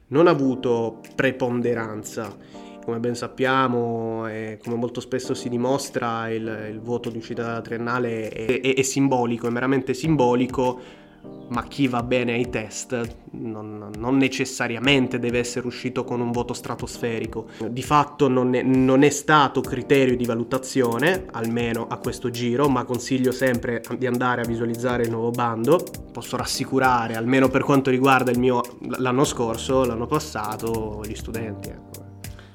non 0.09 0.27
ha 0.27 0.31
avuto 0.31 1.01
preponderanza. 1.15 2.37
Come 2.85 2.99
ben 2.99 3.15
sappiamo 3.15 4.27
e 4.29 4.59
come 4.63 4.77
molto 4.77 5.01
spesso 5.01 5.33
si 5.33 5.49
dimostra, 5.49 6.29
il, 6.29 6.69
il 6.71 6.81
voto 6.81 7.09
di 7.09 7.17
uscita 7.17 7.43
della 7.43 7.63
triennale 7.63 8.29
è, 8.29 8.61
è, 8.61 8.75
è 8.75 8.83
simbolico, 8.83 9.47
è 9.47 9.51
meramente 9.51 9.95
simbolico 9.95 11.03
ma 11.49 11.63
chi 11.65 11.89
va 11.89 12.03
bene 12.03 12.33
ai 12.33 12.49
test 12.49 13.17
non, 13.33 13.91
non, 13.97 14.17
necessariamente 14.17 15.19
deve 15.19 15.39
essere 15.39 15.67
uscito 15.67 16.05
con 16.05 16.21
un 16.21 16.31
voto 16.33 16.55
stratosferico. 16.55 17.47
Di 17.69 17.83
fatto 17.83 18.29
non 18.29 18.55
è, 18.55 18.63
non 18.63 19.03
è, 19.03 19.11
stato 19.11 19.61
criterio 19.61 20.17
di 20.17 20.25
valutazione, 20.25 21.27
almeno 21.33 21.87
a 21.87 21.99
questo 21.99 22.31
giro, 22.31 22.69
ma 22.69 22.85
consiglio 22.85 23.33
sempre 23.33 23.83
di 23.99 24.07
andare 24.07 24.43
a 24.43 24.47
visualizzare 24.47 25.05
il 25.05 25.11
nuovo 25.11 25.31
bando. 25.31 25.85
Posso 26.13 26.37
rassicurare, 26.37 27.15
almeno 27.15 27.49
per 27.49 27.63
quanto 27.63 27.91
riguarda 27.91 28.37
mio 28.37 28.63
l'anno 28.99 29.25
scorso, 29.25 29.85
l'anno 29.85 30.07
passato, 30.07 31.03
gli 31.07 31.15
studenti 31.15 31.69
ecco, 31.69 32.05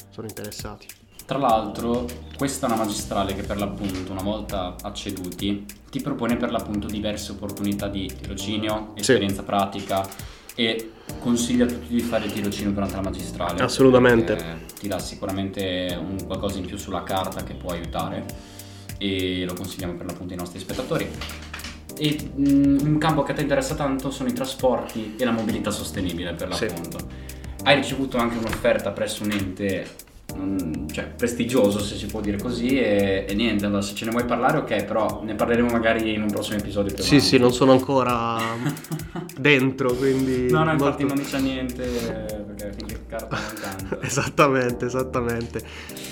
sono 0.09 0.27
interessati. 0.27 0.98
Tra 1.29 1.37
l'altro, 1.37 2.07
questa 2.35 2.65
è 2.65 2.71
una 2.71 2.79
magistrale 2.79 3.35
che 3.35 3.43
per 3.43 3.57
l'appunto, 3.57 4.11
una 4.13 4.23
volta 4.23 4.75
acceduti, 4.81 5.63
ti 5.91 6.01
propone 6.01 6.37
per 6.37 6.49
l'appunto 6.49 6.87
diverse 6.87 7.33
opportunità 7.33 7.87
di 7.87 8.11
tirocinio, 8.19 8.93
esperienza 8.95 9.41
sì. 9.41 9.45
pratica 9.45 10.09
e 10.55 10.93
consiglia 11.19 11.65
a 11.65 11.67
tutti 11.67 11.93
di 11.93 11.99
fare 11.99 12.31
tirocinio 12.31 12.71
durante 12.71 12.95
la 12.95 13.03
magistrale. 13.03 13.61
Assolutamente. 13.61 14.65
Ti 14.79 14.87
dà 14.87 14.97
sicuramente 14.97 15.95
un 16.01 16.17
qualcosa 16.25 16.57
in 16.57 16.65
più 16.65 16.77
sulla 16.77 17.03
carta 17.03 17.43
che 17.43 17.53
può 17.53 17.73
aiutare 17.73 18.25
e 18.97 19.45
lo 19.45 19.53
consigliamo 19.53 19.93
per 19.93 20.07
l'appunto 20.07 20.33
ai 20.33 20.39
nostri 20.39 20.57
spettatori. 20.57 21.07
E 21.95 22.31
um, 22.37 22.79
un 22.81 22.97
campo 22.97 23.21
che 23.21 23.33
a 23.33 23.35
te 23.35 23.41
interessa 23.41 23.75
tanto 23.75 24.09
sono 24.09 24.29
i 24.29 24.33
trasporti 24.33 25.13
e 25.15 25.25
la 25.25 25.31
mobilità 25.31 25.69
sostenibile 25.69 26.33
per 26.33 26.47
l'appunto. 26.47 26.97
Sì 26.97 27.37
hai 27.63 27.75
ricevuto 27.75 28.17
anche 28.17 28.37
un'offerta 28.37 28.91
presso 28.91 29.23
un 29.23 29.31
ente 29.31 29.85
cioè, 30.91 31.05
prestigioso 31.05 31.79
se 31.79 31.95
si 31.95 32.05
può 32.05 32.19
dire 32.21 32.37
così 32.37 32.77
e, 32.79 33.25
e, 33.27 33.33
niente, 33.33 33.65
allora 33.65 33.81
se 33.81 33.93
ce 33.95 34.05
ne 34.05 34.11
vuoi 34.11 34.25
parlare 34.25 34.57
ok, 34.59 34.83
però 34.83 35.21
ne 35.23 35.35
parleremo 35.35 35.69
magari 35.69 36.13
in 36.13 36.21
un 36.21 36.31
prossimo 36.31 36.57
episodio 36.59 36.93
più 36.93 37.03
Sì, 37.03 37.15
avanti. 37.15 37.25
sì, 37.27 37.37
non 37.37 37.51
sono 37.53 37.71
ancora 37.71 38.37
dentro, 39.37 39.93
quindi... 39.93 40.49
No, 40.49 40.63
no, 40.63 40.71
infatti 40.71 41.03
molto... 41.03 41.15
non 41.15 41.23
dice 41.23 41.39
niente 41.39 41.83
perché 41.83 42.73
finché 42.75 43.05
carta 43.07 43.37
non 43.37 43.53
canta. 43.59 43.99
esattamente, 44.05 44.85
esattamente. 44.85 45.63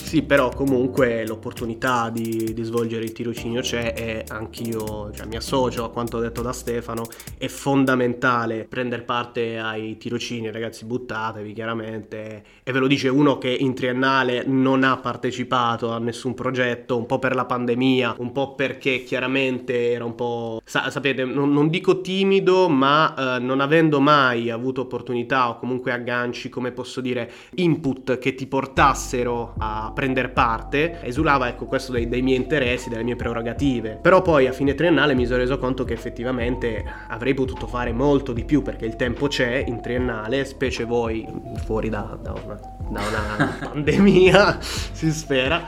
Sì, 0.08 0.22
però 0.22 0.48
comunque 0.52 1.28
l'opportunità 1.28 2.10
di, 2.10 2.54
di, 2.54 2.64
svolgere 2.64 3.04
il 3.04 3.12
tirocinio 3.12 3.60
c'è 3.60 3.94
e 3.94 4.24
anch'io 4.30 5.12
cioè, 5.12 5.26
mi 5.26 5.36
associo 5.36 5.84
a 5.84 5.90
quanto 5.90 6.20
detto 6.20 6.42
da 6.42 6.54
Stefano, 6.54 7.04
è 7.38 7.48
fondamentale 7.48 8.64
prendere 8.64 9.02
parte 9.02 9.60
ai 9.60 9.98
tirocini, 9.98 10.50
ragazzi 10.50 10.86
buttatevi 10.86 11.52
chiaramente. 11.52 12.44
E 12.64 12.72
ve 12.72 12.80
lo 12.80 12.88
dice 12.88 13.10
uno 13.10 13.38
che 13.38 13.50
in 13.50 13.74
triennale 13.74 14.46
non 14.46 14.86
ha 14.86 14.96
partecipato 14.96 15.92
a 15.92 16.00
nessun 16.00 16.34
progetto, 16.34 16.96
un 16.96 17.06
po' 17.06 17.20
per 17.20 17.36
la 17.36 17.44
pandemia, 17.44 18.16
un 18.20 18.32
po' 18.32 18.56
perché 18.56 19.04
chiaramente 19.04 19.92
era 19.92 20.06
un 20.06 20.16
po', 20.16 20.62
sa- 20.64 20.90
sapete, 20.90 21.26
non, 21.26 21.52
non, 21.52 21.68
dico 21.68 22.00
timido, 22.00 22.70
ma 22.70 23.36
eh, 23.36 23.40
non 23.40 23.60
avendo 23.60 24.00
mai 24.00 24.50
avuto 24.52 24.80
opportunità 24.80 25.50
o 25.50 25.60
comunque 25.60 25.92
agganci, 25.92 26.48
come 26.48 26.72
posso 26.72 27.02
dire, 27.02 27.30
input 27.56 28.20
che 28.20 28.36
ti 28.36 28.48
portassero 28.48 29.54
a 29.58 29.92
prendere 29.98 30.30
parte, 30.30 31.01
esulava 31.01 31.48
ecco 31.48 31.66
questo 31.66 31.92
dei, 31.92 32.08
dei, 32.08 32.22
miei 32.22 32.38
interessi, 32.38 32.88
delle 32.88 33.01
mie 33.01 33.16
prerogative. 33.16 33.98
Però 34.00 34.22
poi 34.22 34.46
a 34.46 34.51
fine 34.51 34.75
triennale 34.75 35.16
mi 35.16 35.25
sono 35.25 35.39
reso 35.39 35.58
conto 35.58 35.84
che 35.86 35.94
effettivamente 35.94 36.86
avrei 37.08 37.34
potuto 37.34 37.66
fare 37.66 37.92
molto 37.92 38.32
di 38.32 38.46
più 38.46 38.62
perché 38.62 38.86
il 38.86 38.96
tempo 38.96 39.25
c'è 39.27 39.63
in 39.66 39.82
triennale, 39.82 40.46
specie 40.46 40.84
voi 40.84 41.25
fuori 41.66 41.89
da, 41.89 42.16
da 42.22 42.32
una, 42.32 42.60
da 42.92 43.01
una 43.08 43.58
pandemia, 43.72 44.60
si 44.62 45.12
spera, 45.12 45.63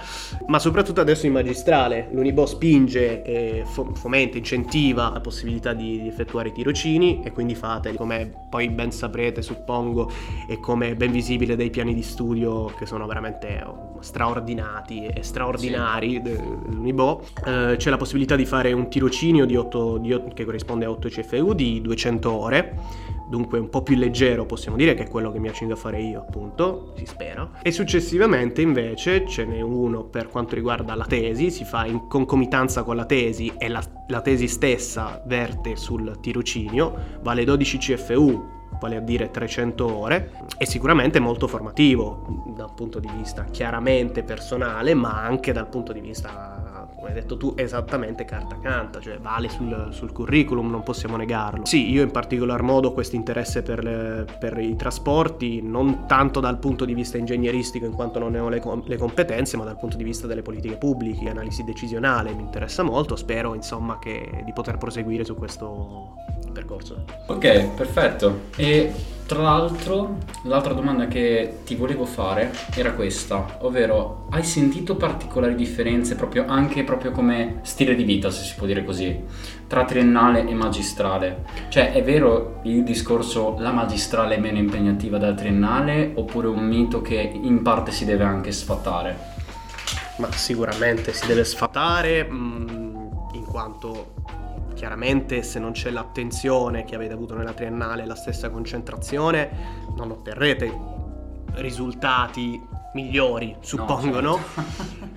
ma 0.45 0.59
soprattutto 0.59 1.01
adesso 1.01 1.25
in 1.25 1.33
magistrale. 1.33 2.09
L'Unibo 2.11 2.45
spinge 2.45 3.23
e 3.23 3.63
fomenta, 3.65 4.37
incentiva 4.37 5.09
la 5.09 5.21
possibilità 5.21 5.73
di, 5.73 6.03
di 6.03 6.07
effettuare 6.07 6.49
i 6.49 6.51
tirocini 6.51 7.21
e 7.23 7.31
quindi 7.31 7.55
fateli, 7.55 7.97
come 7.97 8.31
poi 8.47 8.69
ben 8.69 8.91
saprete 8.91 9.41
suppongo 9.41 10.11
e 10.47 10.59
come 10.59 10.95
ben 10.95 11.11
visibile 11.11 11.55
dai 11.55 11.71
piani 11.71 11.95
di 11.95 12.03
studio 12.03 12.65
che 12.77 12.85
sono 12.85 13.07
veramente 13.07 13.47
straordinati 14.01 15.05
e 15.05 15.23
straordinari 15.23 16.11
sì. 16.11 16.21
dell'Unibo, 16.21 17.25
eh, 17.45 17.75
c'è 17.77 17.89
la 17.89 17.97
possibilità 17.97 18.35
di 18.35 18.45
fare 18.45 18.71
un 18.71 18.89
tirocinio 18.89 19.45
di 19.45 19.55
8, 19.55 19.97
di 19.97 20.13
8, 20.13 20.33
che 20.33 20.45
corrisponde 20.45 20.85
a 20.85 20.89
8 20.89 21.09
CFU 21.09 21.53
di 21.53 21.81
200 21.81 22.31
ore, 22.31 22.77
dunque 23.29 23.59
un 23.59 23.69
po' 23.69 23.83
più 23.83 23.95
leggero 23.95 24.45
possiamo 24.45 24.75
dire 24.75 24.95
che 24.95 25.03
è 25.03 25.07
quello 25.07 25.31
che 25.31 25.39
mi 25.39 25.49
accingo 25.49 25.73
a 25.73 25.77
fare 25.77 26.01
io 26.01 26.19
appunto, 26.19 26.93
si 26.97 27.05
spera. 27.05 27.49
E 27.61 27.71
successivamente 27.71 28.61
invece 28.61 29.27
ce 29.27 29.45
n'è 29.45 29.61
uno 29.61 30.03
per 30.03 30.27
quanto 30.27 30.55
riguarda 30.55 30.95
la 30.95 31.05
tesi, 31.05 31.51
si 31.51 31.63
fa 31.63 31.85
in 31.85 32.07
concomitanza 32.07 32.83
con 32.83 32.95
la 32.95 33.05
tesi 33.05 33.51
e 33.57 33.67
la, 33.67 33.83
la 34.07 34.21
tesi 34.21 34.47
stessa 34.47 35.21
verte 35.25 35.75
sul 35.75 36.19
tirocinio, 36.19 37.19
vale 37.21 37.43
12 37.43 37.77
CFU 37.77 38.57
vale 38.79 38.95
a 38.95 39.01
dire 39.01 39.29
300 39.29 39.95
ore, 39.95 40.31
è 40.57 40.65
sicuramente 40.65 41.19
molto 41.19 41.47
formativo 41.47 42.43
dal 42.55 42.73
punto 42.73 42.99
di 42.99 43.09
vista 43.15 43.45
chiaramente 43.45 44.23
personale, 44.23 44.93
ma 44.93 45.21
anche 45.21 45.51
dal 45.51 45.67
punto 45.67 45.91
di 45.91 45.99
vista, 45.99 46.58
come 47.09 47.13
hai 47.13 47.13
detto 47.13 47.37
tu, 47.37 47.53
esattamente 47.55 48.25
carta 48.25 48.59
canta, 48.59 48.99
cioè 48.99 49.17
vale 49.17 49.49
sul, 49.49 49.89
sul 49.91 50.11
curriculum, 50.11 50.69
non 50.69 50.83
possiamo 50.83 51.17
negarlo. 51.17 51.65
Sì, 51.65 51.89
io 51.89 52.03
in 52.03 52.11
particolar 52.11 52.61
modo 52.61 52.93
questo 52.93 53.15
interesse 53.15 53.63
per, 53.63 54.25
per, 54.39 54.57
i 54.59 54.75
trasporti, 54.75 55.61
non 55.61 56.05
tanto 56.07 56.39
dal 56.39 56.59
punto 56.59 56.85
di 56.85 56.93
vista 56.93 57.17
ingegneristico 57.17 57.85
in 57.85 57.93
quanto 57.93 58.19
non 58.19 58.31
ne 58.31 58.39
ho 58.39 58.49
le, 58.49 58.61
le 58.85 58.97
competenze, 58.97 59.57
ma 59.57 59.63
dal 59.63 59.77
punto 59.77 59.97
di 59.97 60.03
vista 60.03 60.27
delle 60.27 60.41
politiche 60.41 60.77
pubbliche, 60.77 61.29
analisi 61.29 61.63
decisionale, 61.63 62.33
mi 62.33 62.43
interessa 62.43 62.83
molto, 62.83 63.15
spero 63.15 63.55
insomma 63.55 63.97
che, 63.99 64.43
di 64.45 64.53
poter 64.53 64.77
proseguire 64.77 65.23
su 65.25 65.35
questo 65.35 66.15
percorso. 66.53 67.03
Ok, 67.27 67.69
perfetto. 67.75 68.41
E 68.55 69.17
tra 69.29 69.43
l'altro, 69.43 70.17
l'altra 70.45 70.73
domanda 70.73 71.05
che 71.05 71.59
ti 71.63 71.75
volevo 71.75 72.03
fare 72.05 72.51
era 72.73 72.93
questa, 72.93 73.59
ovvero 73.59 74.25
hai 74.31 74.43
sentito 74.43 74.95
particolari 74.95 75.53
differenze 75.53 76.15
proprio 76.15 76.45
anche 76.47 76.83
proprio 76.83 77.11
come 77.11 77.59
stile 77.61 77.93
di 77.93 78.03
vita, 78.03 78.31
se 78.31 78.43
si 78.43 78.55
può 78.55 78.65
dire 78.65 78.83
così, 78.83 79.21
tra 79.67 79.85
triennale 79.85 80.47
e 80.47 80.53
magistrale? 80.55 81.45
Cioè, 81.69 81.91
è 81.91 82.01
vero 82.01 82.61
il 82.63 82.83
discorso 82.83 83.55
la 83.59 83.71
magistrale 83.71 84.33
è 84.33 84.39
meno 84.39 84.57
impegnativa 84.57 85.19
della 85.19 85.35
triennale 85.35 86.11
oppure 86.15 86.47
un 86.47 86.65
mito 86.65 87.03
che 87.03 87.19
in 87.31 87.61
parte 87.61 87.91
si 87.91 88.05
deve 88.05 88.23
anche 88.23 88.51
sfatare? 88.51 89.15
Ma 90.17 90.31
sicuramente 90.31 91.13
si 91.13 91.27
deve 91.27 91.43
sfatare 91.43 92.23
mh, 92.23 92.35
mm, 92.35 92.95
in 93.33 93.45
quanto 93.45 94.13
Chiaramente 94.79 95.43
se 95.43 95.59
non 95.59 95.73
c'è 95.73 95.89
l'attenzione 95.89 96.85
che 96.85 96.95
avete 96.95 97.11
avuto 97.11 97.35
nella 97.35 97.51
triennale, 97.51 98.05
la 98.05 98.15
stessa 98.15 98.49
concentrazione, 98.49 99.49
non 99.97 100.09
otterrete 100.09 100.73
risultati 101.55 102.57
migliori, 102.93 103.55
suppongo, 103.59 104.19
no? 104.19 104.39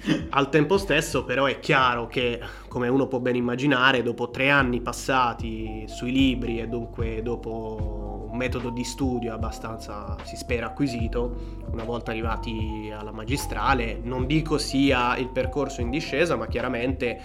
Certo. 0.03 0.27
Al 0.31 0.49
tempo 0.49 0.79
stesso 0.79 1.25
però 1.25 1.47
è 1.47 1.61
chiaro 1.61 2.07
che, 2.07 2.41
come 2.69 2.89
uno 2.89 3.07
può 3.07 3.21
ben 3.21 3.37
immaginare, 3.37 4.03
dopo 4.03 4.31
tre 4.31 4.51
anni 4.51 4.81
passati 4.81 5.85
sui 5.87 6.11
libri 6.11 6.59
e 6.59 6.67
dunque 6.67 7.23
dopo 7.23 8.27
un 8.31 8.37
metodo 8.37 8.71
di 8.71 8.83
studio 8.83 9.33
abbastanza, 9.33 10.17
si 10.25 10.37
spera, 10.37 10.67
acquisito, 10.67 11.61
una 11.71 11.85
volta 11.85 12.11
arrivati 12.11 12.91
alla 12.93 13.13
magistrale, 13.13 14.01
non 14.03 14.27
dico 14.27 14.59
sia 14.59 15.17
il 15.17 15.29
percorso 15.29 15.81
in 15.81 15.91
discesa, 15.91 16.35
ma 16.37 16.47
chiaramente 16.49 17.21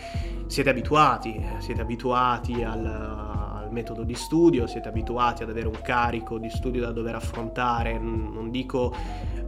siete 0.48 0.70
abituati, 0.70 1.44
siete 1.60 1.82
abituati 1.82 2.62
al, 2.64 2.86
al, 2.86 3.37
metodo 3.78 4.02
di 4.02 4.16
studio, 4.16 4.66
siete 4.66 4.88
abituati 4.88 5.44
ad 5.44 5.50
avere 5.50 5.68
un 5.68 5.80
carico 5.84 6.40
di 6.40 6.50
studio 6.50 6.82
da 6.82 6.92
dover 6.92 7.14
affrontare, 7.14 8.00
non 8.00 8.50
dico 8.50 8.92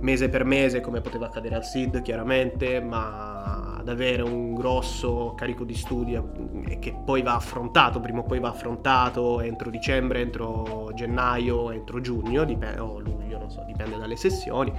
mese 0.02 0.30
per 0.30 0.46
mese 0.46 0.82
come 0.82 1.02
poteva 1.02 1.26
accadere 1.26 1.56
al 1.56 1.66
SID 1.66 2.04
chiaramente, 2.04 2.80
ma 2.80 3.78
ad 3.78 3.90
avere 3.90 4.22
un 4.22 4.54
grosso 4.54 5.34
carico 5.36 5.64
di 5.64 5.74
studio 5.74 6.32
che 6.80 6.94
poi 7.04 7.24
va 7.24 7.36
affrontato, 7.36 8.00
prima 8.00 8.20
o 8.20 8.24
poi 8.24 8.40
va 8.40 8.50
affrontato 8.50 9.42
entro 9.42 9.72
dicembre, 9.72 10.22
entro 10.22 10.92
gennaio, 10.94 11.72
entro 11.72 12.00
giugno, 12.00 12.44
dipende, 12.44 12.80
o 12.80 13.00
luglio, 13.00 13.40
non 13.40 13.50
so, 13.50 13.64
dipende 13.66 13.98
dalle 13.98 14.16
sessioni. 14.16 14.72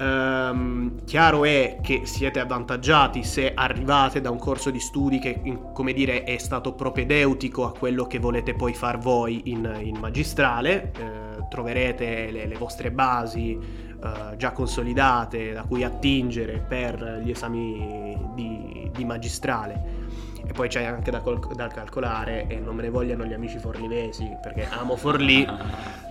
Um, 0.00 1.04
chiaro 1.04 1.44
è 1.44 1.78
che 1.82 2.02
siete 2.04 2.38
avvantaggiati 2.38 3.24
se 3.24 3.52
arrivate 3.52 4.20
da 4.20 4.30
un 4.30 4.38
corso 4.38 4.70
di 4.70 4.78
studi 4.78 5.18
che, 5.18 5.40
come 5.72 5.92
dire, 5.92 6.22
è 6.22 6.38
stato 6.38 6.72
propedeutico 6.74 7.64
a 7.64 7.72
quello 7.72 8.06
che 8.06 8.20
volete 8.20 8.54
poi 8.54 8.74
far 8.74 8.98
voi 8.98 9.42
in, 9.46 9.80
in 9.82 9.96
magistrale. 9.98 10.92
Uh, 10.96 11.48
troverete 11.48 12.30
le, 12.30 12.46
le, 12.46 12.56
vostre 12.56 12.92
basi 12.92 13.58
uh, 13.58 14.36
già 14.36 14.52
consolidate 14.52 15.52
da 15.52 15.62
cui 15.62 15.82
attingere 15.82 16.64
per 16.68 17.20
gli 17.24 17.30
esami 17.30 18.16
di, 18.34 18.90
di 18.94 19.04
magistrale. 19.04 20.06
E 20.46 20.52
poi 20.52 20.68
c'è 20.68 20.84
anche 20.84 21.10
da, 21.10 21.20
col- 21.20 21.54
da, 21.56 21.66
calcolare, 21.66 22.46
e 22.46 22.60
non 22.60 22.76
me 22.76 22.82
ne 22.82 22.90
vogliano 22.90 23.24
gli 23.24 23.32
amici 23.32 23.58
forlivesi, 23.58 24.30
perché 24.40 24.68
amo 24.70 24.94
Forlì. 24.94 25.44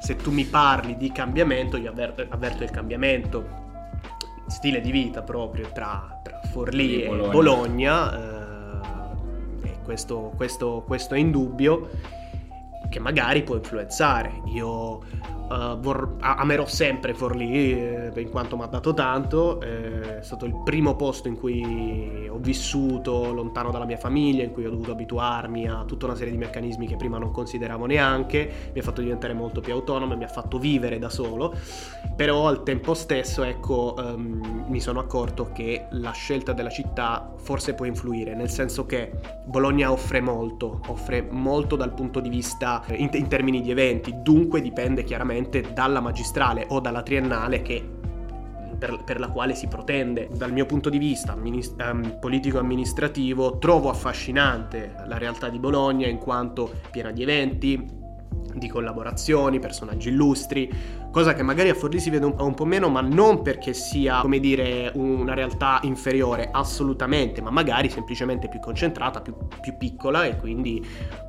Se 0.02 0.18
tu 0.18 0.32
mi 0.32 0.44
parli 0.44 0.98
di 0.98 1.12
cambiamento, 1.12 1.78
io 1.78 1.90
avverto, 1.90 2.26
avverto 2.28 2.64
il 2.64 2.70
cambiamento 2.70 3.66
stile 4.48 4.82
di 4.82 4.92
vita 4.92 5.22
proprio 5.22 5.70
tra, 5.72 6.20
tra 6.24 6.40
Forlì 6.52 7.04
e 7.04 7.08
Bologna, 7.08 7.32
Bologna 7.32 8.82
eh, 9.62 9.68
e 9.68 9.78
questo, 9.84 10.32
questo, 10.36 10.84
questo 10.86 11.16
è 11.16 11.18
indubbio 11.18 11.90
che 12.90 13.00
magari 13.00 13.44
può 13.44 13.56
influenzare. 13.56 14.42
Io 14.54 15.36
Uh, 15.48 15.80
vor- 15.80 16.16
amerò 16.20 16.66
sempre 16.66 17.14
Forlì 17.14 17.72
eh, 17.72 18.12
in 18.18 18.30
quanto 18.30 18.58
mi 18.58 18.64
ha 18.64 18.66
dato 18.66 18.94
tanto, 18.94 19.62
eh, 19.62 20.18
è 20.18 20.22
stato 20.22 20.44
il 20.44 20.54
primo 20.66 20.98
posto 20.98 21.30
in 21.30 21.38
cui 21.38 22.28
ho 22.28 22.38
vissuto 22.38 23.32
lontano 23.32 23.72
dalla 23.72 23.86
mia 23.86 23.96
famiglia, 23.96 24.44
in 24.44 24.52
cui 24.52 24.66
ho 24.66 24.70
dovuto 24.70 24.92
abituarmi 24.92 25.70
a 25.70 25.86
tutta 25.86 26.06
una 26.08 26.16
serie 26.16 26.34
di 26.34 26.38
meccanismi 26.38 26.86
che 26.86 26.98
prima 26.98 27.18
non 27.18 27.32
consideravo 27.32 27.86
neanche, 27.86 28.72
mi 28.74 28.80
ha 28.82 28.84
fatto 28.84 29.00
diventare 29.00 29.32
molto 29.32 29.62
più 29.62 29.72
autonomo, 29.72 30.18
mi 30.18 30.26
ha 30.26 30.28
fatto 30.28 30.60
vivere 30.60 31.00
da 31.00 31.08
solo, 31.08 31.56
però 32.14 32.50
al 32.50 32.64
tempo 32.64 32.94
stesso 32.94 33.44
ecco 33.44 33.96
um, 33.98 34.66
mi 34.68 34.82
sono 34.82 35.00
accorto 35.00 35.52
che 35.54 35.86
la 35.92 36.12
scelta 36.12 36.52
della 36.52 36.70
città 36.70 37.32
forse 37.38 37.74
può 37.74 37.86
influire, 37.86 38.36
nel 38.36 38.50
senso 38.50 38.86
che 38.86 39.14
Bologna 39.46 39.94
offre 39.94 40.20
molto, 40.20 40.82
offre 40.88 41.22
molto 41.22 41.78
dal 41.78 41.94
punto 41.94 42.20
di 42.20 42.28
vista 42.28 42.77
in, 42.90 43.10
in 43.14 43.28
termini 43.28 43.62
di 43.62 43.72
eventi, 43.72 44.14
dunque 44.22 44.62
dipende 44.62 45.04
chiaramente 45.04 45.74
dalla 45.74 46.00
magistrale 46.00 46.66
o 46.70 46.80
dalla 46.80 47.04
triennale 47.04 47.62
che 47.62 47.96
per, 48.78 49.04
per, 49.04 49.20
la 49.20 49.30
quale 49.30 49.56
si 49.56 49.68
protende. 49.68 50.30
Dal 50.32 50.52
mio 50.52 50.66
punto 50.66 50.90
di 50.90 50.98
vista 50.98 51.34
amminist- 51.34 51.82
um, 51.82 52.18
politico-amministrativo 52.20 53.58
trovo 53.58 53.90
affascinante 53.90 54.94
la 55.06 55.18
realtà 55.18 55.50
di 55.50 55.60
Bologna 55.60 56.08
in 56.08 56.18
quanto 56.18 56.72
piena 56.92 57.12
di 57.12 57.24
eventi, 57.24 58.06
di 58.54 58.68
collaborazioni, 58.68 59.60
personaggi 59.60 60.10
illustri, 60.10 60.72
cosa 61.18 61.34
che 61.34 61.42
magari 61.42 61.70
a 61.70 61.74
Forlì 61.74 62.00
si 62.00 62.12
vede 62.12 62.26
un, 62.26 62.36
un, 62.38 62.54
po' 62.54 62.66
meno, 62.66 62.90
ma 62.90 63.02
non 63.02 63.42
perché 63.42 63.74
sia, 63.74 64.20
come 64.22 64.40
dire, 64.40 64.92
una 64.94 65.34
realtà 65.34 65.80
inferiore, 65.82 66.50
assolutamente, 66.52 67.42
ma 67.42 67.50
magari 67.50 67.90
semplicemente 67.90 68.48
più 68.48 68.60
concentrata, 68.60 69.22
più, 69.22 69.34
più 69.60 69.78
piccola 69.78 70.26
e 70.26 70.38
quindi 70.38 70.86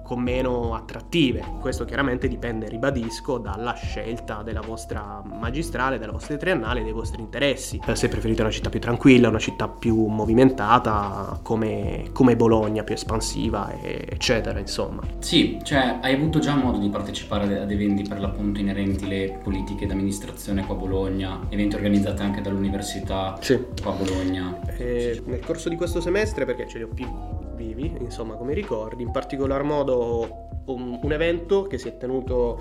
con 0.08 0.22
meno 0.22 0.74
attrattive. 0.74 1.44
Questo 1.60 1.84
chiaramente 1.84 2.28
dipende, 2.28 2.66
ribadisco, 2.66 3.36
dalla 3.36 3.74
scelta 3.74 4.42
della 4.42 4.62
vostra 4.62 5.22
magistrale, 5.22 5.98
della 5.98 6.12
vostra 6.12 6.38
triennale, 6.38 6.82
dei 6.82 6.92
vostri 6.92 7.20
interessi. 7.20 7.78
Se 7.92 8.08
preferite 8.08 8.40
una 8.40 8.50
città 8.50 8.70
più 8.70 8.80
tranquilla, 8.80 9.28
una 9.28 9.38
città 9.38 9.68
più 9.68 10.06
movimentata, 10.06 11.38
come, 11.42 12.08
come 12.12 12.36
Bologna, 12.36 12.84
più 12.84 12.94
espansiva, 12.94 13.70
eccetera, 13.82 14.58
insomma. 14.58 15.02
Sì, 15.18 15.58
cioè 15.62 15.98
hai 16.00 16.14
avuto 16.14 16.38
già 16.38 16.54
modo 16.54 16.78
di 16.78 16.88
partecipare 16.88 17.60
ad 17.60 17.70
eventi 17.70 18.02
per 18.08 18.18
l'appunto 18.18 18.60
inerenti 18.60 19.04
alle 19.04 19.38
politiche 19.42 19.77
d'amministrazione 19.86 20.64
qua 20.64 20.74
a 20.74 20.78
Bologna, 20.78 21.46
eventi 21.48 21.76
organizzati 21.76 22.22
anche 22.22 22.40
dall'università 22.40 23.36
sì. 23.40 23.58
qua 23.82 23.92
a 23.92 23.94
Bologna. 23.94 24.60
Eh, 24.76 25.22
nel 25.26 25.40
corso 25.40 25.68
di 25.68 25.76
questo 25.76 26.00
semestre, 26.00 26.44
perché 26.44 26.66
ce 26.68 26.78
li 26.78 26.84
ho 26.84 26.88
più 26.88 27.06
vivi, 27.54 27.94
insomma, 28.00 28.34
come 28.34 28.54
ricordi, 28.54 29.02
in 29.02 29.10
particolar 29.10 29.62
modo 29.62 30.48
un, 30.66 30.98
un 31.02 31.12
evento 31.12 31.64
che 31.64 31.78
si 31.78 31.88
è 31.88 31.96
tenuto 31.96 32.60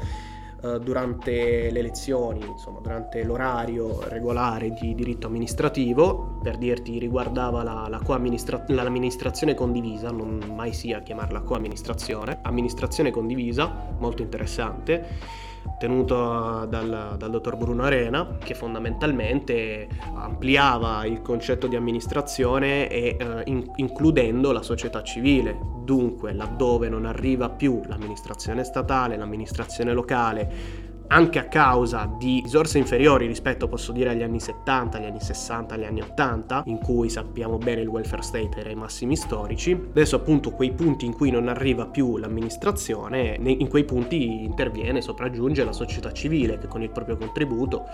uh, 0.62 0.78
durante 0.80 1.70
le 1.70 1.82
lezioni, 1.82 2.46
insomma, 2.46 2.80
durante 2.80 3.24
l'orario 3.24 4.02
regolare 4.10 4.72
di 4.72 4.96
diritto 4.96 5.28
amministrativo, 5.28 6.40
per 6.42 6.58
dirti 6.58 6.98
riguardava 7.00 7.64
la, 7.64 7.88
la 7.90 8.00
coamministra- 8.00 8.66
l'amministrazione 8.68 9.54
condivisa, 9.54 10.10
non 10.10 10.40
mai 10.56 10.74
sia 10.74 11.02
chiamarla 11.02 11.42
coamministrazione, 11.42 12.40
amministrazione 12.42 13.12
condivisa, 13.12 13.94
molto 14.00 14.22
interessante 14.22 15.46
tenuto 15.78 16.66
dal, 16.66 17.16
dal 17.18 17.30
dottor 17.30 17.58
Bruno 17.58 17.84
Arena, 17.84 18.38
che 18.44 18.54
fondamentalmente 18.54 19.88
ampliava 20.16 21.06
il 21.06 21.22
concetto 21.22 21.68
di 21.68 21.76
amministrazione 21.76 22.90
e 22.90 23.18
eh, 23.20 23.42
in, 23.46 23.70
includendo 23.76 24.52
la 24.52 24.62
società 24.62 25.04
civile. 25.04 25.58
Dunque, 25.84 26.34
laddove 26.34 26.90
non 26.90 27.06
arriva 27.06 27.50
più 27.50 27.82
l'amministrazione 27.86 28.64
statale, 28.64 29.18
l'amministrazione 29.18 29.94
locale, 29.94 30.87
anche 31.08 31.40
a 31.40 31.46
causa 31.46 32.10
di 32.18 32.42
risorse 32.44 32.78
inferiori 32.78 33.28
rispetto, 33.28 33.68
posso 33.68 33.92
dire, 33.92 34.10
agli 34.10 34.24
anni 34.24 34.40
70, 34.40 34.98
agli 34.98 35.06
anni 35.06 35.22
60, 35.22 35.76
agli 35.76 35.86
anni 35.86 36.02
80, 36.02 36.64
in 36.66 36.80
cui 36.80 37.10
sappiamo 37.10 37.58
bene 37.58 37.82
il 37.82 37.88
welfare 37.88 38.22
state 38.22 38.60
era 38.60 38.70
ai 38.70 38.76
massimi 38.76 39.16
storici. 39.16 39.72
Adesso 39.72 40.16
appunto 40.18 40.52
quei 40.52 40.72
punti 40.74 41.06
in 41.06 41.14
cui 41.14 41.32
non 41.32 41.48
arriva 41.48 41.86
più 41.86 42.18
l'amministrazione, 42.18 43.38
in 43.42 43.68
quei 43.70 43.86
punti 43.86 44.44
interviene, 44.44 45.02
sopraggiunge 45.02 45.64
la 45.64 45.74
società 45.74 46.12
civile 46.12 46.58
che 46.58 46.68
con 46.68 46.82
il 46.82 46.90
proprio 46.90 47.18
contributo 47.18 47.86